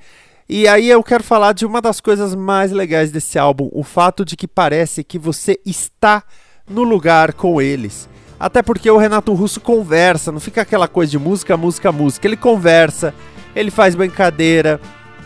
E 0.55 0.69
aí 0.69 0.91
eu 0.91 1.03
quero 1.03 1.25
falar 1.25 1.55
de 1.55 1.65
uma 1.65 1.81
das 1.81 1.99
coisas 1.99 2.35
mais 2.35 2.71
legais 2.73 3.11
desse 3.11 3.39
álbum, 3.39 3.71
o 3.73 3.83
fato 3.83 4.23
de 4.23 4.37
que 4.37 4.47
parece 4.47 5.03
que 5.03 5.19
você 5.19 5.59
está 5.65 6.23
no 6.69 6.83
lugar 6.83 7.33
com 7.33 7.59
eles. 7.59 8.07
Até 8.39 8.61
porque 8.61 8.91
o 8.91 8.99
Renato 8.99 9.33
Russo 9.33 9.63
conversa, 9.63 10.31
não 10.31 10.39
fica 10.39 10.61
aquela 10.61 10.87
coisa 10.87 11.11
de 11.11 11.19
música, 11.19 11.57
música, 11.57 11.91
música. 11.91 12.29
Ele 12.29 12.37
conversa, 12.37 13.15
ele 13.57 13.71
faz 13.71 13.95
brincadeira, 13.95 14.79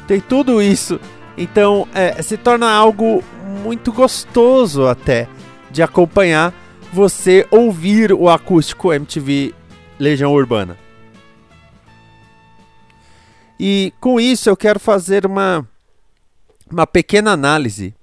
tem 0.07 0.21
tudo 0.21 0.63
isso. 0.63 1.01
Então 1.37 1.89
é, 1.93 2.23
se 2.23 2.37
torna 2.37 2.71
algo 2.71 3.21
muito 3.65 3.91
gostoso 3.91 4.87
até 4.87 5.27
de 5.73 5.83
acompanhar 5.83 6.55
você 6.93 7.45
ouvir 7.51 8.13
o 8.13 8.29
acústico 8.29 8.93
MTV 8.93 9.53
Legião 9.99 10.33
Urbana. 10.33 10.86
E 13.59 13.93
com 14.01 14.21
isso 14.21 14.49
eu 14.49 14.57
quero 14.57 14.79
fazer 14.79 15.25
uma, 15.25 15.67
uma 16.71 16.87
pequena 16.87 17.33
análise 17.33 17.95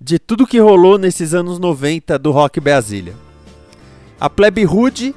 de 0.00 0.18
tudo 0.18 0.46
que 0.46 0.58
rolou 0.58 0.98
nesses 0.98 1.34
anos 1.34 1.58
90 1.58 2.18
do 2.18 2.30
rock 2.30 2.58
Brasília. 2.58 3.14
A 4.18 4.28
Plebe 4.28 4.66
Hood 4.66 5.14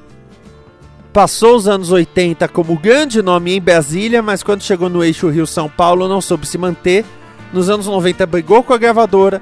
passou 1.12 1.56
os 1.56 1.68
anos 1.68 1.92
80 1.92 2.48
como 2.48 2.78
grande 2.78 3.22
nome 3.22 3.54
em 3.54 3.62
Brasília, 3.62 4.22
mas 4.22 4.44
quando 4.44 4.64
chegou 4.64 4.90
no 4.90 5.04
eixo 5.04 5.30
Rio-São 5.30 5.70
Paulo 5.70 6.08
não 6.08 6.20
soube 6.20 6.48
se 6.48 6.58
manter. 6.58 7.06
Nos 7.54 7.70
anos 7.70 7.86
90 7.86 8.26
brigou 8.26 8.64
com 8.64 8.74
a 8.74 8.78
gravadora, 8.78 9.42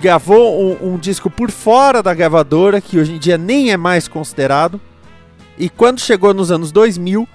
gravou 0.00 0.60
um, 0.60 0.94
um 0.94 0.98
disco 0.98 1.30
por 1.30 1.50
fora 1.50 2.02
da 2.02 2.12
gravadora, 2.12 2.80
que 2.80 2.98
hoje 2.98 3.12
em 3.12 3.18
dia 3.18 3.38
nem 3.38 3.70
é 3.70 3.76
mais 3.76 4.08
considerado. 4.08 4.80
E 5.56 5.68
quando 5.68 6.00
chegou 6.00 6.34
nos 6.34 6.50
anos 6.50 6.72
2000, 6.72 7.28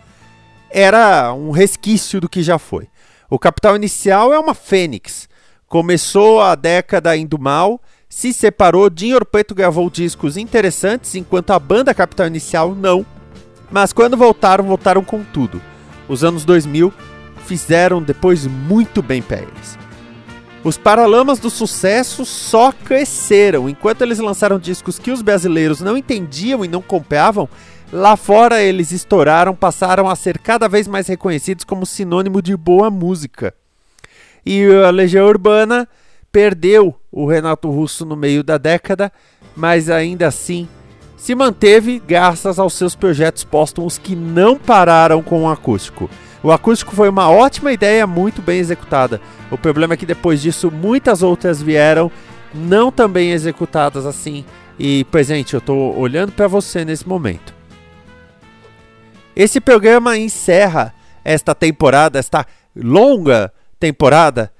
era 0.70 1.34
um 1.34 1.52
resquício 1.52 2.20
do 2.22 2.30
que 2.30 2.42
já 2.44 2.58
foi. 2.58 2.88
O 3.30 3.38
Capital 3.38 3.76
Inicial 3.76 4.34
é 4.34 4.40
uma 4.40 4.54
fênix. 4.54 5.28
Começou 5.68 6.42
a 6.42 6.56
década 6.56 7.16
indo 7.18 7.38
mal, 7.38 7.82
se 8.10 8.32
separou, 8.32 8.90
Dinho 8.90 9.16
Orpeto 9.18 9.54
gravou 9.54 9.90
discos 9.90 10.38
interessantes, 10.38 11.16
enquanto 11.16 11.52
a 11.52 11.60
banda 11.60 11.94
Capital 11.94 12.28
Inicial 12.28 12.74
não. 12.74 13.06
Mas 13.70 13.92
quando 13.92 14.16
voltaram, 14.16 14.64
voltaram 14.64 15.04
com 15.04 15.24
tudo. 15.24 15.62
Os 16.08 16.24
anos 16.24 16.46
2000 16.46 16.94
fizeram 17.46 18.02
depois 18.02 18.48
muito 18.48 19.02
bem 19.02 19.22
para 19.22 19.42
eles. 19.42 19.78
Os 20.64 20.78
Paralamas 20.78 21.40
do 21.40 21.50
Sucesso 21.50 22.26
só 22.26 22.72
cresceram. 22.72 23.70
Enquanto 23.70 24.02
eles 24.02 24.20
lançaram 24.20 24.58
discos 24.58 24.98
que 24.98 25.12
os 25.12 25.22
brasileiros 25.22 25.82
não 25.82 25.98
entendiam 25.98 26.64
e 26.64 26.68
não 26.68 26.82
compravam, 26.82 27.48
Lá 27.92 28.18
fora 28.18 28.62
eles 28.62 28.92
estouraram, 28.92 29.56
passaram 29.56 30.10
a 30.10 30.16
ser 30.16 30.40
cada 30.40 30.68
vez 30.68 30.88
mais 30.88 31.08
reconhecidos 31.08 31.64
como 31.64 31.86
sinônimo 31.86 32.42
de 32.42 32.56
boa 32.56 32.90
música. 32.90 33.54
E 34.46 34.66
a 34.86 34.90
Legião 34.90 35.26
Urbana 35.26 35.88
perdeu 36.30 36.94
o 37.10 37.26
Renato 37.26 37.70
Russo 37.70 38.06
no 38.06 38.16
meio 38.16 38.44
da 38.44 38.58
década, 38.58 39.12
mas 39.56 39.90
ainda 39.90 40.28
assim 40.28 40.68
se 41.16 41.34
manteve 41.34 42.02
graças 42.06 42.60
aos 42.60 42.74
seus 42.74 42.94
projetos 42.94 43.44
póstumos 43.44 43.98
que 43.98 44.16
não 44.16 44.58
pararam 44.58 45.24
com 45.24 45.44
o 45.44 45.50
acústico. 45.50 46.10
O 46.44 46.52
acústico 46.52 46.94
foi 46.94 47.10
uma 47.10 47.30
ótima 47.30 47.72
ideia, 47.72 48.06
muito 48.06 48.42
bem 48.42 48.60
executada. 48.60 49.20
O 49.50 49.58
problema 49.58 49.96
é 49.96 49.98
que 49.98 50.06
depois 50.06 50.42
disso 50.42 50.70
muitas 50.70 51.24
outras 51.24 51.62
vieram 51.62 52.12
não 52.54 52.92
tão 52.92 53.10
bem 53.10 53.32
executadas 53.32 54.06
assim. 54.06 54.46
E, 54.78 55.06
presente, 55.06 55.56
eu 55.56 55.60
estou 55.60 55.98
olhando 55.98 56.32
para 56.32 56.48
você 56.48 56.86
nesse 56.86 57.08
momento. 57.08 57.57
Esse 59.40 59.62
programa 59.62 60.18
encerra 60.18 60.96
esta 61.24 61.54
temporada, 61.54 62.18
esta 62.18 62.44
longa 62.76 63.54
temporada. 63.80 64.52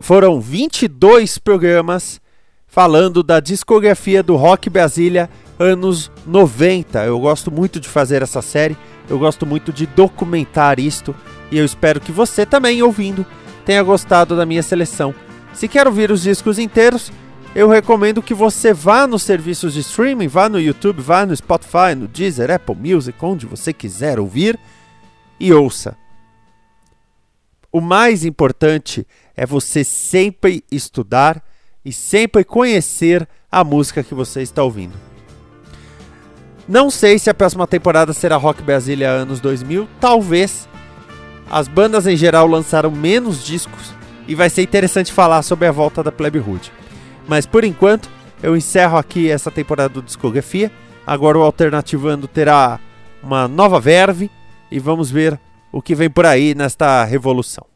Foram 0.00 0.40
22 0.40 1.36
programas 1.38 2.20
falando 2.64 3.24
da 3.24 3.40
discografia 3.40 4.22
do 4.22 4.36
Rock 4.36 4.70
Brasília 4.70 5.28
anos 5.58 6.12
90. 6.24 7.06
Eu 7.06 7.18
gosto 7.18 7.50
muito 7.50 7.80
de 7.80 7.88
fazer 7.88 8.22
essa 8.22 8.40
série, 8.40 8.76
eu 9.10 9.18
gosto 9.18 9.44
muito 9.44 9.72
de 9.72 9.84
documentar 9.84 10.78
isto 10.78 11.12
e 11.50 11.58
eu 11.58 11.64
espero 11.64 12.00
que 12.00 12.12
você 12.12 12.46
também 12.46 12.80
ouvindo 12.80 13.26
tenha 13.66 13.82
gostado 13.82 14.36
da 14.36 14.46
minha 14.46 14.62
seleção. 14.62 15.12
Se 15.52 15.66
quer 15.66 15.88
ouvir 15.88 16.12
os 16.12 16.22
discos 16.22 16.56
inteiros, 16.60 17.10
eu 17.54 17.68
recomendo 17.68 18.22
que 18.22 18.34
você 18.34 18.72
vá 18.72 19.06
nos 19.06 19.22
serviços 19.22 19.74
de 19.74 19.80
streaming, 19.80 20.28
vá 20.28 20.48
no 20.48 20.60
YouTube, 20.60 21.00
vá 21.00 21.24
no 21.24 21.34
Spotify, 21.34 21.94
no 21.96 22.06
Deezer, 22.06 22.50
Apple 22.50 22.76
Music, 22.76 23.16
onde 23.24 23.46
você 23.46 23.72
quiser 23.72 24.18
ouvir 24.18 24.58
e 25.40 25.52
ouça. 25.52 25.96
O 27.72 27.80
mais 27.80 28.24
importante 28.24 29.06
é 29.36 29.44
você 29.44 29.84
sempre 29.84 30.64
estudar 30.70 31.42
e 31.84 31.92
sempre 31.92 32.44
conhecer 32.44 33.28
a 33.50 33.64
música 33.64 34.02
que 34.02 34.14
você 34.14 34.42
está 34.42 34.62
ouvindo. 34.62 34.94
Não 36.68 36.90
sei 36.90 37.18
se 37.18 37.30
a 37.30 37.34
próxima 37.34 37.66
temporada 37.66 38.12
será 38.12 38.36
Rock 38.36 38.62
Brasília 38.62 39.08
anos 39.08 39.40
2000, 39.40 39.88
talvez. 39.98 40.68
As 41.50 41.66
bandas 41.66 42.06
em 42.06 42.16
geral 42.16 42.46
lançaram 42.46 42.90
menos 42.90 43.42
discos 43.42 43.94
e 44.26 44.34
vai 44.34 44.50
ser 44.50 44.62
interessante 44.62 45.10
falar 45.10 45.42
sobre 45.42 45.66
a 45.66 45.72
volta 45.72 46.02
da 46.02 46.12
Plebe 46.12 46.38
Hood. 46.38 46.70
Mas 47.28 47.44
por 47.44 47.62
enquanto, 47.62 48.10
eu 48.42 48.56
encerro 48.56 48.96
aqui 48.96 49.30
essa 49.30 49.50
temporada 49.50 49.90
do 49.90 50.02
Discografia. 50.02 50.72
Agora 51.06 51.38
o 51.38 51.42
Alternativando 51.42 52.26
terá 52.26 52.80
uma 53.22 53.46
nova 53.46 53.78
verve 53.78 54.30
e 54.70 54.78
vamos 54.78 55.10
ver 55.10 55.38
o 55.70 55.82
que 55.82 55.94
vem 55.94 56.08
por 56.08 56.24
aí 56.24 56.54
nesta 56.54 57.04
revolução. 57.04 57.66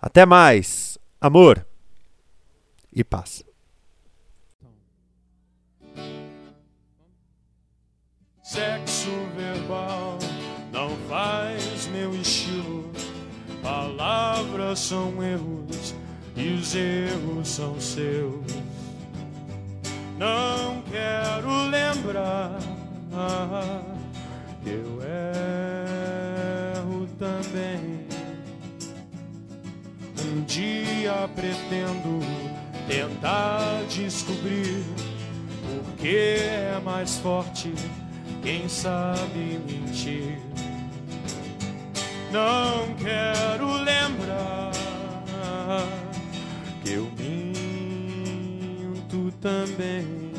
Até 0.00 0.24
mais, 0.24 0.96
amor 1.20 1.66
e 2.92 3.02
paz. 3.02 3.44
Sexo 8.42 9.10
verbal 9.36 10.18
não 10.72 10.96
faz 11.08 11.86
meu 11.88 12.12
estilo, 12.14 12.90
palavras 13.62 14.80
são 14.80 15.22
erros 15.22 15.94
e 16.40 16.54
os 16.54 16.74
erros 16.74 17.48
são 17.48 17.78
seus. 17.78 18.40
Não 20.18 20.82
quero 20.90 21.50
lembrar 21.68 22.58
que 24.62 24.70
eu 24.70 25.00
erro 26.74 27.06
também. 27.18 28.00
Um 30.24 30.42
dia 30.44 31.28
pretendo 31.34 32.20
tentar 32.88 33.82
descobrir 33.88 34.84
por 35.62 35.96
que 35.96 36.36
é 36.36 36.80
mais 36.82 37.18
forte 37.18 37.74
quem 38.42 38.66
sabe 38.68 39.60
mentir. 39.66 40.38
Não 42.32 42.94
quero 42.94 43.72
lembrar 43.82 44.70
eu 46.86 47.04
minto 47.18 47.60
também. 49.40 50.30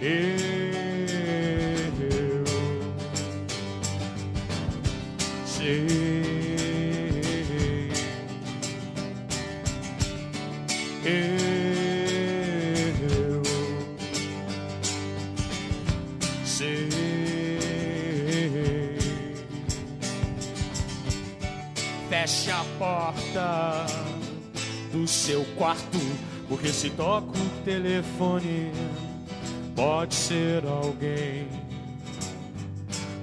Eu 0.00 0.63
porta 23.34 23.86
do 24.92 25.08
seu 25.08 25.44
quarto, 25.56 25.98
porque 26.48 26.68
se 26.68 26.90
toca 26.90 27.36
o 27.36 27.62
telefone, 27.64 28.70
pode 29.74 30.14
ser 30.14 30.64
alguém 30.64 31.48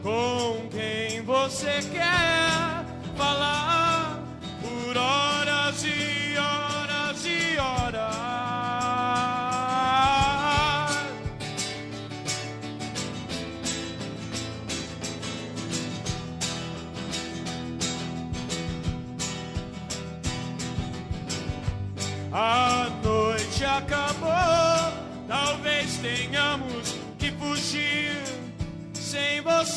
com 0.03 0.67
quem 0.69 1.21
você 1.21 1.79
quer 1.91 2.85
falar 3.15 4.21
por 4.61 4.97
horas 4.97 5.83
e 5.85 6.20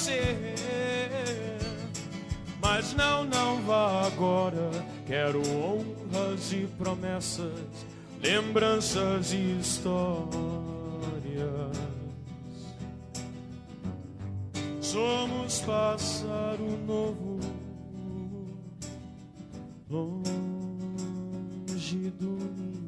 você. 0.05 0.21
Mas 2.61 2.93
não, 2.95 3.25
não 3.25 3.63
vá 3.63 4.07
agora. 4.07 4.71
Quero 5.07 5.41
honras 5.49 6.53
e 6.53 6.67
promessas, 6.79 7.87
lembranças 8.21 9.33
e 9.33 9.59
histórias. 9.59 10.05
Somos 14.81 15.61
pássaro 15.61 16.79
novo, 16.87 17.41
longe 19.91 20.35
do 22.11 22.31
ninho. 22.31 22.84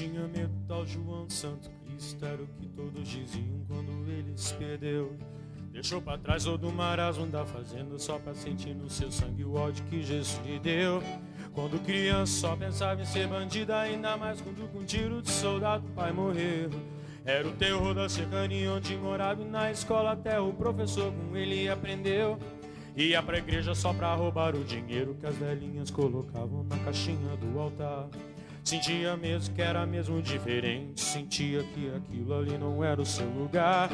Tinha 0.00 0.26
medo 0.28 0.54
tal 0.66 0.86
João 0.86 1.28
Santo 1.28 1.70
Cristo 1.84 2.24
era 2.24 2.42
o 2.42 2.46
que 2.46 2.66
todos 2.68 3.06
diziam 3.06 3.60
quando 3.68 4.10
ele 4.10 4.32
se 4.34 4.54
perdeu. 4.54 5.14
Deixou 5.72 6.00
pra 6.00 6.16
trás 6.16 6.44
todo 6.44 6.68
o 6.68 6.72
marasmo 6.72 7.26
da 7.26 7.44
fazenda 7.44 7.98
só 7.98 8.18
pra 8.18 8.34
sentir 8.34 8.74
no 8.74 8.88
seu 8.88 9.12
sangue 9.12 9.44
o 9.44 9.54
ódio 9.54 9.84
que 9.90 10.02
Jesus 10.02 10.40
lhe 10.46 10.58
deu. 10.58 11.02
Quando 11.52 11.78
criança 11.84 12.32
só 12.32 12.56
pensava 12.56 13.02
em 13.02 13.04
ser 13.04 13.28
bandida, 13.28 13.78
ainda 13.78 14.16
mais 14.16 14.40
quando 14.40 14.66
com 14.72 14.82
tiro 14.84 15.20
de 15.20 15.30
soldado 15.30 15.86
o 15.86 15.90
pai 15.90 16.12
morreu. 16.12 16.70
Era 17.22 17.46
o 17.46 17.52
terror 17.52 17.94
da 17.94 18.08
cercania 18.08 18.72
onde 18.72 18.96
morava 18.96 19.42
e 19.42 19.44
na 19.44 19.70
escola 19.70 20.12
até 20.12 20.40
o 20.40 20.50
professor 20.54 21.12
com 21.12 21.36
ele 21.36 21.68
aprendeu. 21.68 22.38
Ia 22.96 23.22
pra 23.22 23.36
igreja 23.36 23.74
só 23.74 23.92
pra 23.92 24.14
roubar 24.14 24.56
o 24.56 24.64
dinheiro 24.64 25.14
que 25.20 25.26
as 25.26 25.36
velhinhas 25.36 25.90
colocavam 25.90 26.64
na 26.64 26.78
caixinha 26.78 27.36
do 27.36 27.60
altar. 27.60 28.08
Sentia 28.62 29.16
mesmo 29.16 29.54
que 29.54 29.62
era 29.62 29.84
mesmo 29.86 30.20
diferente, 30.22 31.00
sentia 31.00 31.62
que 31.62 31.90
aquilo 31.94 32.34
ali 32.34 32.56
não 32.58 32.84
era 32.84 33.00
o 33.00 33.06
seu 33.06 33.28
lugar. 33.28 33.90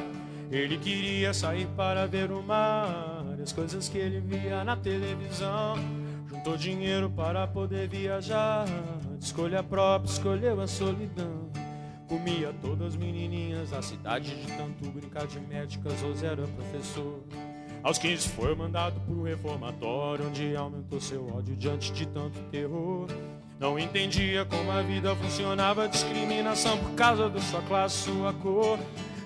Ele 0.50 0.76
queria 0.78 1.32
sair 1.32 1.66
para 1.76 2.06
ver 2.06 2.30
o 2.30 2.42
mar, 2.42 3.24
as 3.42 3.52
coisas 3.52 3.88
que 3.88 3.98
ele 3.98 4.20
via 4.20 4.64
na 4.64 4.76
televisão. 4.76 5.76
Juntou 6.28 6.56
dinheiro 6.56 7.08
para 7.10 7.46
poder 7.46 7.88
viajar, 7.88 8.66
de 9.18 9.24
escolha 9.24 9.62
própria, 9.62 10.10
escolheu 10.10 10.60
a 10.60 10.66
solidão. 10.66 11.50
Comia 12.08 12.52
todas 12.62 12.88
as 12.88 12.96
menininhas 12.96 13.70
da 13.70 13.82
cidade 13.82 14.34
de 14.34 14.52
tanto 14.52 14.88
brincar 14.90 15.26
de 15.26 15.40
médicas, 15.40 15.94
ou 16.02 16.12
era 16.24 16.46
professor. 16.46 17.20
Aos 17.82 17.98
15 17.98 18.28
foi 18.30 18.54
mandado 18.54 19.00
pro 19.00 19.22
reformatório, 19.22 20.26
onde 20.26 20.54
aumentou 20.56 21.00
seu 21.00 21.26
ódio 21.34 21.56
diante 21.56 21.92
de 21.92 22.06
tanto 22.06 22.38
terror. 22.50 23.06
Não 23.58 23.78
entendia 23.78 24.44
como 24.44 24.70
a 24.70 24.82
vida 24.82 25.16
funcionava, 25.16 25.88
discriminação 25.88 26.76
por 26.76 26.92
causa 26.92 27.30
da 27.30 27.40
sua 27.40 27.62
classe, 27.62 28.04
sua 28.04 28.32
cor. 28.34 28.78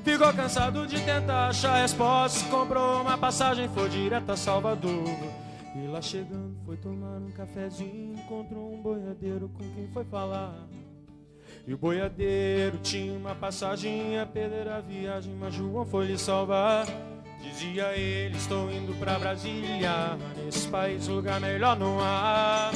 Ficou 0.04 0.32
cansado 0.32 0.86
de 0.86 1.00
tentar 1.00 1.48
achar 1.48 1.82
respostas, 1.82 2.42
comprou 2.44 3.02
uma 3.02 3.18
passagem, 3.18 3.68
foi 3.68 3.88
direto 3.88 4.30
a 4.30 4.36
Salvador. 4.36 5.04
E 5.74 5.86
lá 5.88 6.00
chegando, 6.00 6.56
foi 6.64 6.76
tomar 6.76 7.18
um 7.18 7.30
cafezinho, 7.32 8.14
encontrou 8.14 8.72
um 8.72 8.80
boiadeiro 8.80 9.48
com 9.48 9.64
quem 9.74 9.88
foi 9.92 10.04
falar. 10.04 10.54
E 11.66 11.74
o 11.74 11.78
boiadeiro 11.78 12.78
tinha 12.78 13.12
uma 13.12 13.34
passagem 13.34 14.18
a 14.18 14.24
perder 14.24 14.68
a 14.68 14.80
viagem, 14.80 15.34
mas 15.34 15.54
João 15.54 15.84
foi 15.84 16.06
lhe 16.06 16.18
salvar. 16.18 16.86
Dizia 17.42 17.96
ele, 17.96 18.36
estou 18.36 18.70
indo 18.70 18.94
pra 18.98 19.18
Brasília, 19.18 20.16
nesse 20.36 20.68
país 20.68 21.08
lugar 21.08 21.40
melhor 21.40 21.76
não 21.76 21.98
há. 22.00 22.70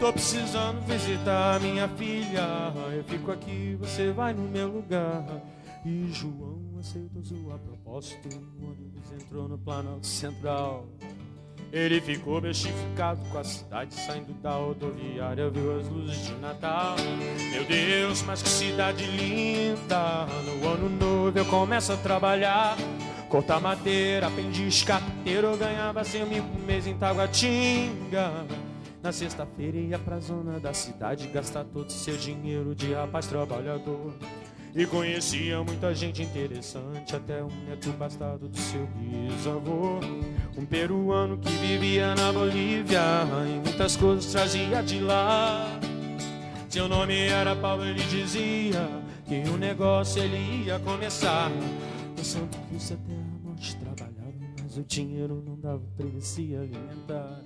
Tô 0.00 0.10
precisando 0.14 0.80
visitar 0.86 1.60
minha 1.60 1.86
filha, 1.86 2.72
eu 2.90 3.04
fico 3.04 3.30
aqui, 3.30 3.76
você 3.78 4.10
vai 4.10 4.32
no 4.32 4.48
meu 4.48 4.66
lugar. 4.66 5.26
E 5.84 6.08
João 6.10 6.58
aceitou 6.80 7.22
sua 7.22 7.58
proposta, 7.58 8.16
o 8.34 8.64
ônibus 8.64 9.12
entrou 9.12 9.46
no 9.46 9.58
Planalto 9.58 10.06
Central. 10.06 10.86
Ele 11.70 12.00
ficou 12.00 12.40
bestificado 12.40 13.20
com 13.28 13.38
a 13.38 13.44
cidade 13.44 13.94
saindo 13.94 14.32
da 14.40 14.52
rodoviária, 14.52 15.50
viu 15.50 15.78
as 15.78 15.86
luzes 15.86 16.24
de 16.24 16.34
Natal. 16.36 16.96
Meu 17.52 17.64
Deus, 17.66 18.22
mas 18.22 18.42
que 18.42 18.48
cidade 18.48 19.04
linda! 19.04 20.26
No 20.46 20.66
ano 20.66 20.88
novo 20.88 21.38
eu 21.38 21.44
começo 21.44 21.92
a 21.92 21.98
trabalhar. 21.98 22.74
Cortar 23.28 23.60
madeira, 23.60 24.28
aprendiz 24.28 24.82
carteiro, 24.82 25.48
eu 25.48 25.56
ganhava 25.58 26.02
cem 26.04 26.24
mil 26.24 26.42
por 26.42 26.60
mês 26.62 26.86
em 26.86 26.96
Taguatinga. 26.96 28.46
Na 29.02 29.12
sexta-feira 29.12 29.78
ia 29.78 29.98
pra 29.98 30.20
zona 30.20 30.60
da 30.60 30.74
cidade 30.74 31.26
gastar 31.28 31.64
todo 31.64 31.90
seu 31.90 32.16
dinheiro 32.18 32.74
de 32.74 32.92
rapaz 32.92 33.26
trabalhador. 33.26 34.12
E 34.74 34.86
conhecia 34.86 35.62
muita 35.64 35.92
gente 35.94 36.22
interessante, 36.22 37.16
até 37.16 37.42
um 37.42 37.48
neto 37.66 37.90
bastardo 37.92 38.46
do 38.46 38.58
seu 38.58 38.86
bisavô. 38.86 39.98
Um 40.56 40.66
peruano 40.66 41.38
que 41.38 41.48
vivia 41.48 42.14
na 42.14 42.32
Bolívia 42.32 43.00
e 43.48 43.68
muitas 43.68 43.96
coisas 43.96 44.26
trazia 44.30 44.82
de 44.82 45.00
lá. 45.00 45.66
Seu 46.68 46.86
nome 46.86 47.18
era 47.18 47.56
Paulo, 47.56 47.84
ele 47.84 48.02
dizia 48.04 48.86
que 49.26 49.42
o 49.48 49.56
negócio 49.56 50.22
ele 50.22 50.66
ia 50.66 50.78
começar. 50.78 51.50
No 52.16 52.24
Santo 52.24 52.58
Cristo 52.68 52.94
até 52.94 53.12
a 53.12 53.48
morte 53.48 53.76
trabalhava, 53.76 54.34
mas 54.62 54.76
o 54.76 54.84
dinheiro 54.84 55.42
não 55.44 55.58
dava 55.58 55.82
pra 55.96 56.06
ele 56.06 56.20
se 56.20 56.54
alimentar. 56.54 57.42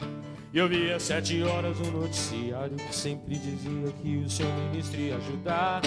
Eu 0.54 0.68
via 0.68 1.00
sete 1.00 1.42
horas 1.42 1.80
um 1.80 1.90
noticiário 1.90 2.76
que 2.76 2.94
sempre 2.94 3.36
dizia 3.36 3.92
que 4.00 4.18
o 4.18 4.30
seu 4.30 4.46
ministro 4.46 5.00
ia 5.00 5.16
ajudar. 5.16 5.82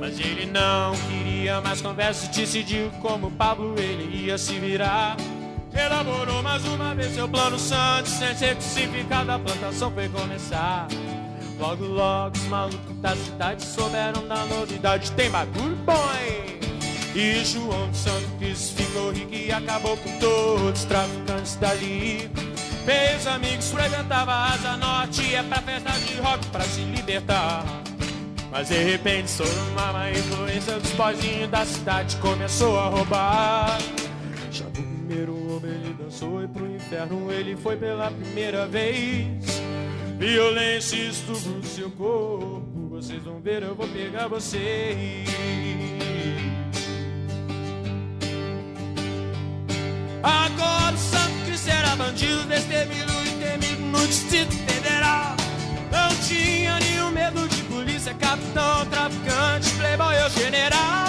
Mas 0.00 0.18
ele 0.18 0.46
não 0.46 0.94
queria 1.06 1.60
mais 1.60 1.82
conversa 1.82 2.24
e 2.24 2.34
decidiu 2.34 2.90
como 3.02 3.30
Pablo 3.32 3.74
ele 3.78 4.24
ia 4.24 4.38
se 4.38 4.58
virar. 4.58 5.18
Elaborou 5.70 6.42
mais 6.42 6.64
uma 6.64 6.94
vez 6.94 7.12
seu 7.12 7.28
plano 7.28 7.58
santo, 7.58 8.08
sem 8.08 8.34
certificado 8.34 9.32
a 9.32 9.38
plantação 9.38 9.92
foi 9.92 10.08
começar. 10.08 10.88
Logo, 11.58 11.84
logo, 11.84 12.38
os 12.38 12.44
malucos 12.44 12.96
da 13.02 13.14
cidade 13.14 13.62
souberam 13.66 14.26
da 14.26 14.46
novidade. 14.46 15.12
Tem 15.12 15.30
bagulho 15.30 15.76
bom? 15.84 16.06
E 17.14 17.44
João 17.44 17.90
de 17.90 17.98
Santo 17.98 18.28
Cristo 18.38 18.82
ficou 18.82 19.10
rico 19.10 19.34
e 19.34 19.52
acabou 19.52 19.94
com 19.98 20.18
todos 20.18 20.80
os 20.80 20.84
traficantes 20.86 21.56
dali. 21.56 22.45
Meus 22.86 23.26
amigos 23.26 23.72
frequentavam 23.72 24.32
a 24.32 24.52
Asa 24.52 24.76
Norte, 24.76 25.34
é 25.34 25.42
pra 25.42 25.60
festa 25.60 25.90
de 25.90 26.20
rock 26.20 26.46
pra 26.46 26.62
se 26.62 26.82
libertar. 26.82 27.64
Mas 28.52 28.68
de 28.68 28.78
repente, 28.78 29.28
sob 29.28 29.50
uma 29.72 29.92
má 29.92 30.10
influência 30.10 30.78
dos 30.78 30.92
pozinhos 30.92 31.50
da 31.50 31.66
cidade, 31.66 32.14
começou 32.18 32.78
a 32.78 32.88
roubar. 32.88 33.76
Já 34.52 34.64
no 34.66 34.70
primeiro 34.70 35.32
homem 35.50 35.72
ele 35.72 35.96
dançou 36.00 36.44
e 36.44 36.46
pro 36.46 36.64
inferno 36.72 37.32
ele 37.32 37.56
foi 37.56 37.76
pela 37.76 38.08
primeira 38.08 38.68
vez. 38.68 39.60
Violência 40.16 40.96
e 40.96 41.10
estupro 41.10 41.54
do 41.54 41.66
seu 41.66 41.90
corpo, 41.90 42.88
vocês 42.88 43.22
vão 43.22 43.40
ver, 43.40 43.64
eu 43.64 43.74
vou 43.74 43.88
pegar 43.88 44.28
vocês. 44.28 45.28
Agora 50.22 50.94
o 50.94 50.98
Santo 50.98 51.45
era 51.70 51.96
bandido, 51.96 52.44
destemido 52.44 53.12
e 53.24 53.30
temido 53.42 53.82
no 53.82 54.06
Distrito 54.06 54.52
Federal. 54.54 55.36
Não 55.90 56.08
tinha 56.26 56.78
nenhum 56.80 57.10
medo 57.10 57.48
de 57.48 57.62
polícia, 57.64 58.14
capitão, 58.14 58.86
traficante, 58.86 59.70
playboy 59.76 60.22
ou 60.22 60.30
general. 60.30 61.08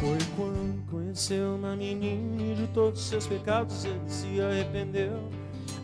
Foi 0.00 0.18
quando 0.36 0.90
conheceu 0.90 1.56
uma 1.56 1.74
menina 1.74 2.42
e 2.42 2.54
de 2.54 2.66
todos 2.68 3.00
seus 3.00 3.26
pecados 3.26 3.84
ele 3.84 4.00
se 4.06 4.40
arrependeu. 4.40 5.30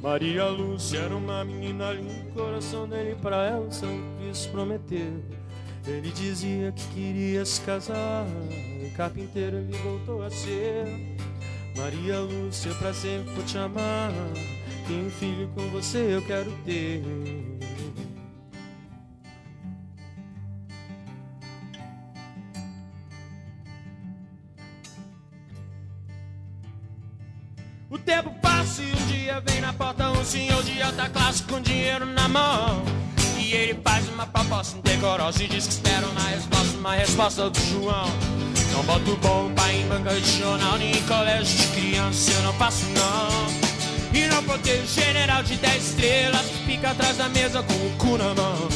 Maria 0.02 0.46
Lúcia 0.46 0.98
era 0.98 1.14
uma 1.14 1.44
menina 1.44 1.92
linda, 1.92 2.28
o 2.28 2.32
coração 2.32 2.88
dele 2.88 3.16
pra 3.22 3.46
ela, 3.46 3.70
Santo 3.70 4.02
Cristo 4.18 4.50
prometeu. 4.50 5.22
Ele 5.86 6.10
dizia 6.10 6.72
que 6.72 6.86
queria 6.88 7.44
se 7.44 7.60
casar, 7.60 8.26
e 8.50 8.90
carpinteiro 8.96 9.58
ele 9.58 9.76
voltou 9.78 10.22
a 10.22 10.30
ser. 10.30 11.11
Maria 11.76 12.20
Lúcia, 12.20 12.74
pra 12.74 12.92
sempre 12.92 13.32
vou 13.34 13.44
te 13.44 13.58
amar. 13.58 14.12
Tem 14.86 15.06
um 15.06 15.10
filho 15.10 15.48
com 15.54 15.68
você, 15.70 16.16
eu 16.16 16.22
quero 16.22 16.50
ter. 16.64 17.02
O 27.88 27.98
tempo 27.98 28.30
passa 28.40 28.82
e 28.82 28.90
um 28.90 29.06
dia 29.06 29.40
vem 29.40 29.60
na 29.60 29.72
porta 29.72 30.10
um 30.10 30.24
senhor 30.24 30.62
de 30.62 30.80
alta 30.80 31.08
classe 31.10 31.42
com 31.42 31.60
dinheiro 31.60 32.06
na 32.06 32.28
mão. 32.28 32.82
E 33.38 33.52
ele 33.52 33.80
faz 33.82 34.08
uma 34.08 34.26
proposta 34.26 34.78
indecorosa 34.78 35.44
e 35.44 35.48
diz 35.48 35.66
que 35.66 35.72
espera 35.74 36.06
uma 36.06 36.28
resposta, 36.28 36.78
uma 36.78 36.94
resposta 36.94 37.50
do 37.50 37.60
João. 37.60 38.51
Não 38.72 38.82
boto 38.84 39.16
bomba 39.16 39.72
em 39.72 39.86
banca 39.86 40.20
de 40.20 40.38
jornal, 40.38 40.78
nem 40.78 40.92
em 40.92 41.02
colégio 41.02 41.56
de 41.56 41.66
criança, 41.68 42.32
eu 42.32 42.42
não 42.42 42.52
faço 42.54 42.84
não. 42.86 44.18
E 44.18 44.26
não 44.26 44.42
protejo 44.42 44.86
general 44.86 45.42
de 45.42 45.56
10 45.56 45.84
estrelas 45.84 46.42
que 46.42 46.64
fica 46.64 46.90
atrás 46.90 47.16
da 47.16 47.28
mesa 47.28 47.62
com 47.62 47.74
o 47.74 47.90
cu 47.98 48.18
na 48.18 48.34
mão. 48.34 48.68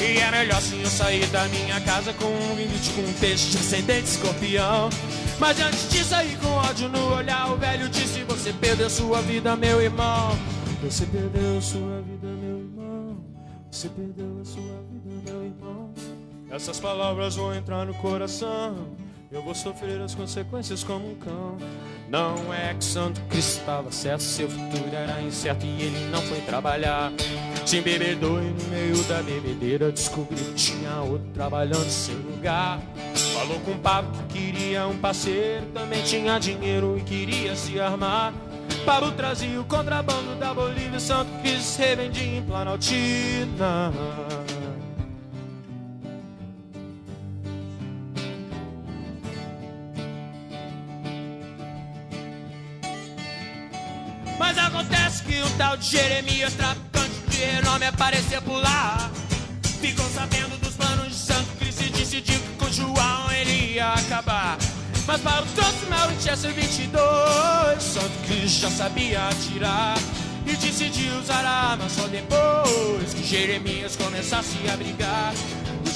E 0.00 0.18
é 0.18 0.30
melhor 0.30 0.60
sim 0.60 0.80
eu 0.82 0.90
sair 0.90 1.26
da 1.26 1.46
minha 1.48 1.80
casa 1.80 2.12
com 2.12 2.26
um 2.26 2.54
vinho 2.54 2.70
com 2.94 3.00
um 3.02 3.12
peixe 3.14 3.50
de 3.50 3.58
ascendente 3.58 4.08
escorpião. 4.08 4.90
Mas 5.38 5.58
antes 5.60 5.88
de 5.90 6.04
sair 6.04 6.36
com 6.38 6.48
ódio 6.48 6.88
no 6.88 7.14
olhar, 7.14 7.52
o 7.52 7.56
velho 7.56 7.88
disse: 7.88 8.22
Você 8.24 8.52
perdeu 8.52 8.88
sua 8.88 9.20
vida, 9.22 9.56
meu 9.56 9.80
irmão. 9.80 10.38
Você 10.82 11.06
perdeu 11.06 11.60
sua 11.60 12.02
vida, 12.02 12.26
meu 12.26 12.58
irmão. 12.58 13.24
Você 13.70 13.88
perdeu 13.88 14.38
a 14.40 14.44
sua 14.44 14.82
vida, 14.90 15.30
meu 15.30 15.44
irmão. 15.44 15.94
Essas 16.50 16.78
palavras 16.78 17.36
vão 17.36 17.54
entrar 17.54 17.84
no 17.84 17.94
coração. 17.94 19.05
Eu 19.30 19.42
vou 19.42 19.54
sofrer 19.54 20.00
as 20.00 20.14
consequências 20.14 20.84
como 20.84 21.10
um 21.10 21.14
cão. 21.16 21.56
Não 22.08 22.54
é 22.54 22.72
que 22.74 22.84
Santo 22.84 23.20
Cristo 23.22 23.58
estava 23.58 23.90
certo, 23.90 24.22
seu 24.22 24.48
futuro 24.48 24.94
era 24.94 25.20
incerto 25.20 25.66
e 25.66 25.82
ele 25.82 26.08
não 26.10 26.22
foi 26.22 26.40
trabalhar. 26.42 27.12
Se 27.64 27.78
embebedou 27.78 28.40
e 28.40 28.46
no 28.46 28.64
meio 28.70 29.02
da 29.04 29.20
bebedeira 29.22 29.90
descobriu 29.90 30.38
que 30.38 30.54
tinha 30.54 31.00
outro 31.00 31.26
trabalhando 31.34 31.86
em 31.86 31.90
seu 31.90 32.16
lugar. 32.16 32.80
Falou 33.34 33.58
com 33.60 33.72
o 33.72 33.78
Pablo 33.78 34.12
que 34.28 34.38
queria 34.38 34.86
um 34.86 34.96
parceiro, 34.96 35.66
também 35.74 36.04
tinha 36.04 36.38
dinheiro 36.38 36.96
e 36.96 37.02
queria 37.02 37.56
se 37.56 37.80
armar. 37.80 38.32
Pablo 38.84 39.10
trazia 39.10 39.60
o 39.60 39.64
contrabando 39.64 40.36
da 40.36 40.54
Bolívia, 40.54 41.00
Santo 41.00 41.30
Cristo 41.42 41.80
revendia 41.80 42.38
em 42.38 42.42
Planaltina. 42.42 43.92
Tal 55.56 55.76
de 55.76 55.86
Jeremias, 55.86 56.52
traficante 56.54 57.14
de 57.28 57.36
renome, 57.38 57.86
apareceu 57.86 58.42
por 58.42 58.60
lá. 58.62 59.10
Ficou 59.80 60.06
sabendo 60.10 60.58
dos 60.60 60.74
planos 60.74 61.08
de 61.08 61.14
Santo 61.14 61.48
Cristo 61.58 61.82
e 61.82 61.90
decidiu 61.90 62.38
que 62.38 62.64
com 62.64 62.70
João 62.70 63.30
ele 63.32 63.74
ia 63.74 63.92
acabar. 63.94 64.58
Mas 65.06 65.20
para 65.20 65.42
o 65.42 65.46
troço 65.46 65.86
meu 65.88 66.08
Winchester 66.08 66.52
22, 66.52 67.82
Santo 67.82 68.26
Cristo 68.26 68.60
já 68.60 68.70
sabia 68.70 69.28
atirar. 69.28 69.96
E 70.46 70.56
decidiu 70.56 71.18
usar 71.18 71.44
a 71.44 71.70
arma 71.72 71.88
só 71.88 72.06
depois 72.06 73.14
que 73.14 73.24
Jeremias 73.24 73.96
começasse 73.96 74.56
a 74.72 74.76
brigar. 74.76 75.32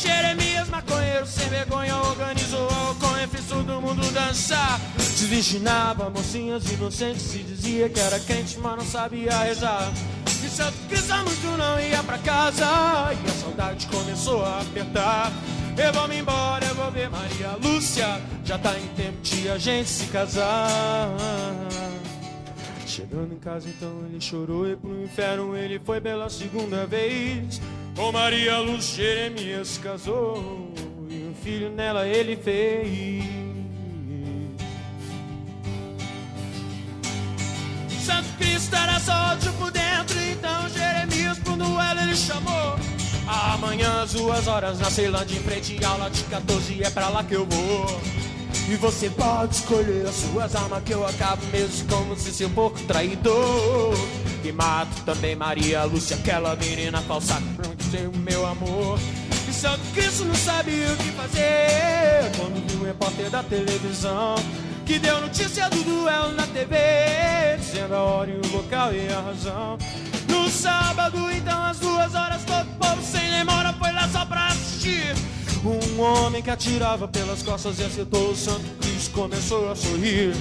Jeremias, 0.01 0.69
maconheiro 0.69 1.27
sem 1.27 1.49
vergonha, 1.49 1.97
organizou 1.97 2.69
a 2.69 2.91
ocorrência 2.91 3.21
fez 3.29 3.47
todo 3.47 3.81
mundo 3.81 4.03
dançar. 4.13 4.81
Desvirginava 4.97 6.11
mocinhas 6.11 6.71
inocentes 6.71 7.35
e 7.35 7.39
dizia 7.39 7.89
que 7.89 8.01
era 8.01 8.19
quente, 8.21 8.59
mas 8.59 8.77
não 8.77 8.85
sabia 8.85 9.37
rezar. 9.39 9.91
E 10.27 10.49
Santo 10.49 10.77
Cristo 10.89 11.15
muito 11.17 11.57
não 11.57 11.79
ia 11.81 12.03
pra 12.03 12.19
casa 12.19 12.65
e 13.13 13.31
a 13.31 13.33
saudade 13.35 13.87
começou 13.87 14.45
a 14.45 14.61
apertar. 14.61 15.31
Eu 15.77 15.93
vou 15.93 16.09
me 16.09 16.19
embora, 16.19 16.65
eu 16.65 16.75
vou 16.75 16.91
ver 16.91 17.09
Maria 17.09 17.57
Lúcia. 17.63 18.21
Já 18.45 18.59
tá 18.59 18.77
em 18.79 18.87
tempo 18.89 19.21
de 19.23 19.49
a 19.49 19.59
gente 19.59 19.89
se 19.89 20.07
casar. 20.07 21.09
Chegando 22.87 23.33
em 23.33 23.39
casa, 23.39 23.69
então 23.69 24.05
ele 24.09 24.21
chorou 24.21 24.69
e 24.69 24.77
pro 24.77 25.05
inferno 25.05 25.57
ele 25.57 25.79
foi 25.79 26.01
pela 26.01 26.29
segunda 26.29 26.87
vez. 26.87 27.61
Com 27.97 28.13
Maria 28.13 28.59
Luz, 28.59 28.95
Jeremias 28.95 29.79
casou 29.79 30.73
e 31.09 31.29
um 31.29 31.35
filho 31.43 31.71
nela 31.71 32.07
ele 32.07 32.37
fez. 32.37 33.25
Santo 38.05 38.29
Cristo 38.39 38.75
era 38.75 38.99
só 38.99 39.13
ódio 39.33 39.53
por 39.55 39.71
dentro, 39.71 40.19
então 40.19 40.69
Jeremias 40.71 41.39
pro 41.39 41.57
duelo 41.57 42.01
ele 42.01 42.17
chamou. 42.17 42.79
Amanhã 43.27 44.03
às 44.03 44.13
duas 44.13 44.47
horas 44.49 44.79
na 44.81 44.91
Ceilândia 44.91 45.37
em 45.37 45.41
frente 45.41 45.85
à 45.85 45.91
aula 45.91 46.11
de 46.11 46.25
14 46.25 46.83
é 46.83 46.91
pra 46.91 47.09
lá 47.09 47.23
que 47.23 47.35
eu 47.35 47.47
vou. 47.47 48.01
E 48.69 48.77
você 48.77 49.11
pode 49.11 49.57
escolher 49.57 50.07
as 50.07 50.15
suas 50.15 50.55
armas 50.57 50.83
que 50.85 50.93
eu 50.93 51.07
acabo 51.07 51.45
mesmo 51.47 51.89
como 51.89 52.17
se 52.17 52.33
seu 52.33 52.49
porco 52.51 52.81
traidor. 52.85 53.95
E 54.43 54.51
mato 54.53 55.03
também 55.05 55.37
Maria 55.37 55.85
Lúcia, 55.85 56.17
aquela 56.17 56.57
menina 56.57 57.01
falsa 57.03 57.41
o 57.99 58.17
meu 58.19 58.47
amor. 58.47 58.99
E 59.49 59.53
Santo 59.53 59.81
Cristo 59.93 60.25
não 60.25 60.35
sabia 60.35 60.93
o 60.93 60.97
que 60.97 61.11
fazer 61.13 62.31
quando 62.39 62.65
viu 62.69 62.81
o 62.81 62.85
repórter 62.85 63.31
da 63.31 63.43
televisão 63.43 64.37
que 64.91 64.99
deu 64.99 65.21
notícia 65.21 65.69
do 65.71 65.85
duelo 65.85 66.33
na 66.33 66.47
TV, 66.49 66.77
dizendo 67.59 67.95
a 67.95 68.03
hora 68.03 68.31
e 68.31 68.35
o 68.35 68.57
local 68.57 68.93
e 68.93 69.09
a 69.09 69.21
razão. 69.21 69.79
No 70.29 70.49
sábado, 70.49 71.31
então, 71.31 71.63
às 71.63 71.79
duas 71.79 72.15
horas, 72.15 72.43
todo 72.45 72.67
povo 72.79 73.01
sem 73.03 73.31
demora 73.31 73.73
foi 73.73 73.93
lá 73.93 74.09
só 74.09 74.25
pra 74.25 74.49
assistir. 74.49 75.15
Um 75.65 76.01
homem 76.01 76.43
que 76.43 76.51
atirava 76.51 77.07
pelas 77.07 77.43
costas 77.43 77.79
e 77.79 77.85
acertou 77.85 78.31
o 78.31 78.37
Santo 78.37 78.67
Cristo 78.81 79.13
começou 79.13 79.71
a 79.71 79.77
sorrir. 79.77 80.35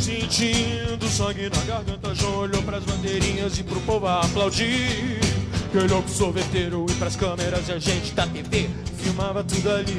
Sentindo 0.00 1.08
sangue 1.08 1.48
na 1.48 1.64
garganta, 1.64 2.14
João 2.14 2.38
olhou 2.38 2.62
pras 2.62 2.82
bandeirinhas 2.84 3.58
e 3.58 3.62
pro 3.62 3.80
povo 3.82 4.06
aplaudir. 4.06 5.33
Que 5.74 5.78
olhou 5.78 6.04
pro 6.04 6.12
sorveteiro 6.12 6.86
e 6.88 6.94
pras 6.94 7.16
câmeras 7.16 7.68
e 7.68 7.72
a 7.72 7.80
gente 7.80 8.12
da 8.12 8.24
TV 8.28 8.70
filmava 8.96 9.42
tudo 9.42 9.72
ali. 9.72 9.98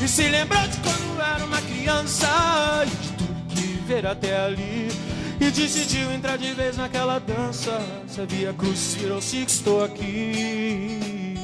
E 0.00 0.06
se 0.06 0.28
lembrou 0.28 0.62
de 0.68 0.78
quando 0.78 1.20
era 1.20 1.44
uma 1.44 1.60
criança 1.62 2.28
e 2.86 2.90
de 2.90 3.12
tudo 3.14 3.46
que 3.48 3.66
ver 3.88 4.06
até 4.06 4.40
ali. 4.40 4.86
E 5.40 5.50
decidiu 5.50 6.12
entrar 6.12 6.38
de 6.38 6.54
vez 6.54 6.76
naquela 6.76 7.18
dança. 7.18 7.76
Sabia 8.06 8.52
cruz, 8.52 8.94
virou 9.00 9.20
se 9.20 9.42
estou 9.42 9.82
aqui. 9.82 11.34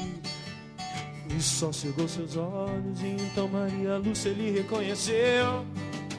E 1.28 1.40
só 1.40 1.72
cegou 1.72 2.06
seus 2.06 2.36
olhos 2.36 3.02
e 3.02 3.16
então 3.20 3.48
Maria 3.48 3.96
Lúcia 3.96 4.28
ele 4.28 4.48
reconheceu. 4.48 5.66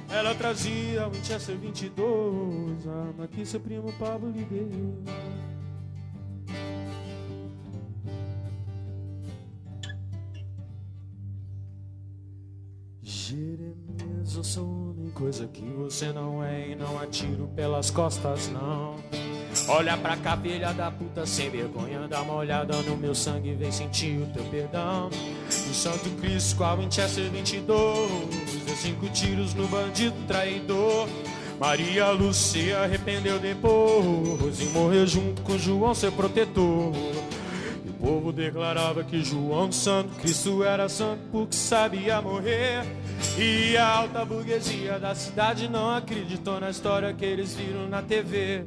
Ela 0.09 0.35
trazia 0.35 1.07
o 1.07 1.11
Winchester 1.11 1.55
22, 1.55 2.85
a 2.89 2.91
arma 2.91 3.25
que 3.25 3.45
seu 3.45 3.61
primo 3.61 3.93
Pablo 3.93 4.31
lhe 4.31 4.43
deu. 4.43 5.56
Jeremias, 13.27 14.35
eu 14.37 14.43
sou 14.43 14.63
homem, 14.63 15.11
coisa 15.11 15.47
que 15.47 15.61
você 15.61 16.13
não 16.13 16.41
é 16.41 16.69
e 16.69 16.75
não 16.75 16.97
atiro 16.97 17.49
pelas 17.53 17.91
costas, 17.91 18.47
não. 18.47 18.95
Olha 19.67 19.97
pra 19.97 20.15
cá, 20.15 20.37
filha 20.37 20.71
da 20.71 20.89
puta, 20.89 21.25
sem 21.25 21.49
vergonha, 21.49 22.07
dá 22.07 22.21
uma 22.21 22.35
olhada 22.35 22.81
no 22.83 22.95
meu 22.95 23.13
sangue, 23.13 23.53
vem 23.53 23.69
sentir 23.69 24.21
o 24.21 24.27
teu 24.27 24.45
perdão. 24.45 25.09
O 25.09 25.73
Santo 25.73 26.09
Cristo 26.21 26.63
a 26.63 26.75
Winchester 26.75 27.29
22, 27.29 28.65
deu 28.65 28.75
cinco 28.77 29.09
tiros 29.09 29.53
no 29.53 29.67
bandido 29.67 30.15
traidor. 30.25 31.09
Maria 31.59 32.11
Lúcia 32.11 32.79
arrependeu 32.79 33.39
depois 33.39 34.61
e 34.61 34.65
morreu 34.67 35.05
junto 35.05 35.41
com 35.41 35.57
João, 35.57 35.93
seu 35.93 36.13
protetor. 36.13 36.93
Povo 38.07 38.31
declarava 38.31 39.03
que 39.03 39.21
João 39.21 39.69
Santo 39.69 40.15
Cristo 40.21 40.63
era 40.63 40.87
santo 40.87 41.23
porque 41.29 41.57
sabia 41.57 42.21
morrer. 42.21 42.85
E 43.37 43.75
a 43.75 43.85
alta 43.85 44.23
burguesia 44.23 44.97
da 44.97 45.13
cidade 45.13 45.67
não 45.67 45.93
acreditou 45.93 46.57
na 46.57 46.69
história 46.69 47.13
que 47.13 47.25
eles 47.25 47.53
viram 47.53 47.89
na 47.89 48.01
TV. 48.01 48.63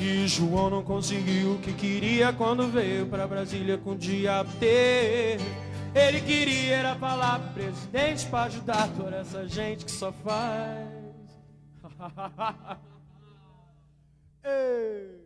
E 0.00 0.26
João 0.26 0.68
não 0.68 0.82
conseguiu 0.82 1.52
o 1.52 1.58
que 1.60 1.72
queria 1.72 2.32
quando 2.32 2.66
veio 2.66 3.06
pra 3.06 3.24
Brasília 3.24 3.78
com 3.78 3.92
o 3.92 3.96
diabo 3.96 4.50
ter. 4.58 5.38
Ele 5.94 6.20
queria 6.20 6.74
era 6.74 6.96
falar 6.96 7.38
pro 7.38 7.62
presidente 7.62 8.26
pra 8.26 8.42
ajudar 8.42 8.88
toda 8.96 9.14
essa 9.14 9.46
gente 9.46 9.84
que 9.84 9.92
só 9.92 10.12
faz. 10.12 10.88
Ei. 14.42 15.22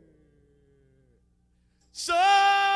Só 1.91 2.76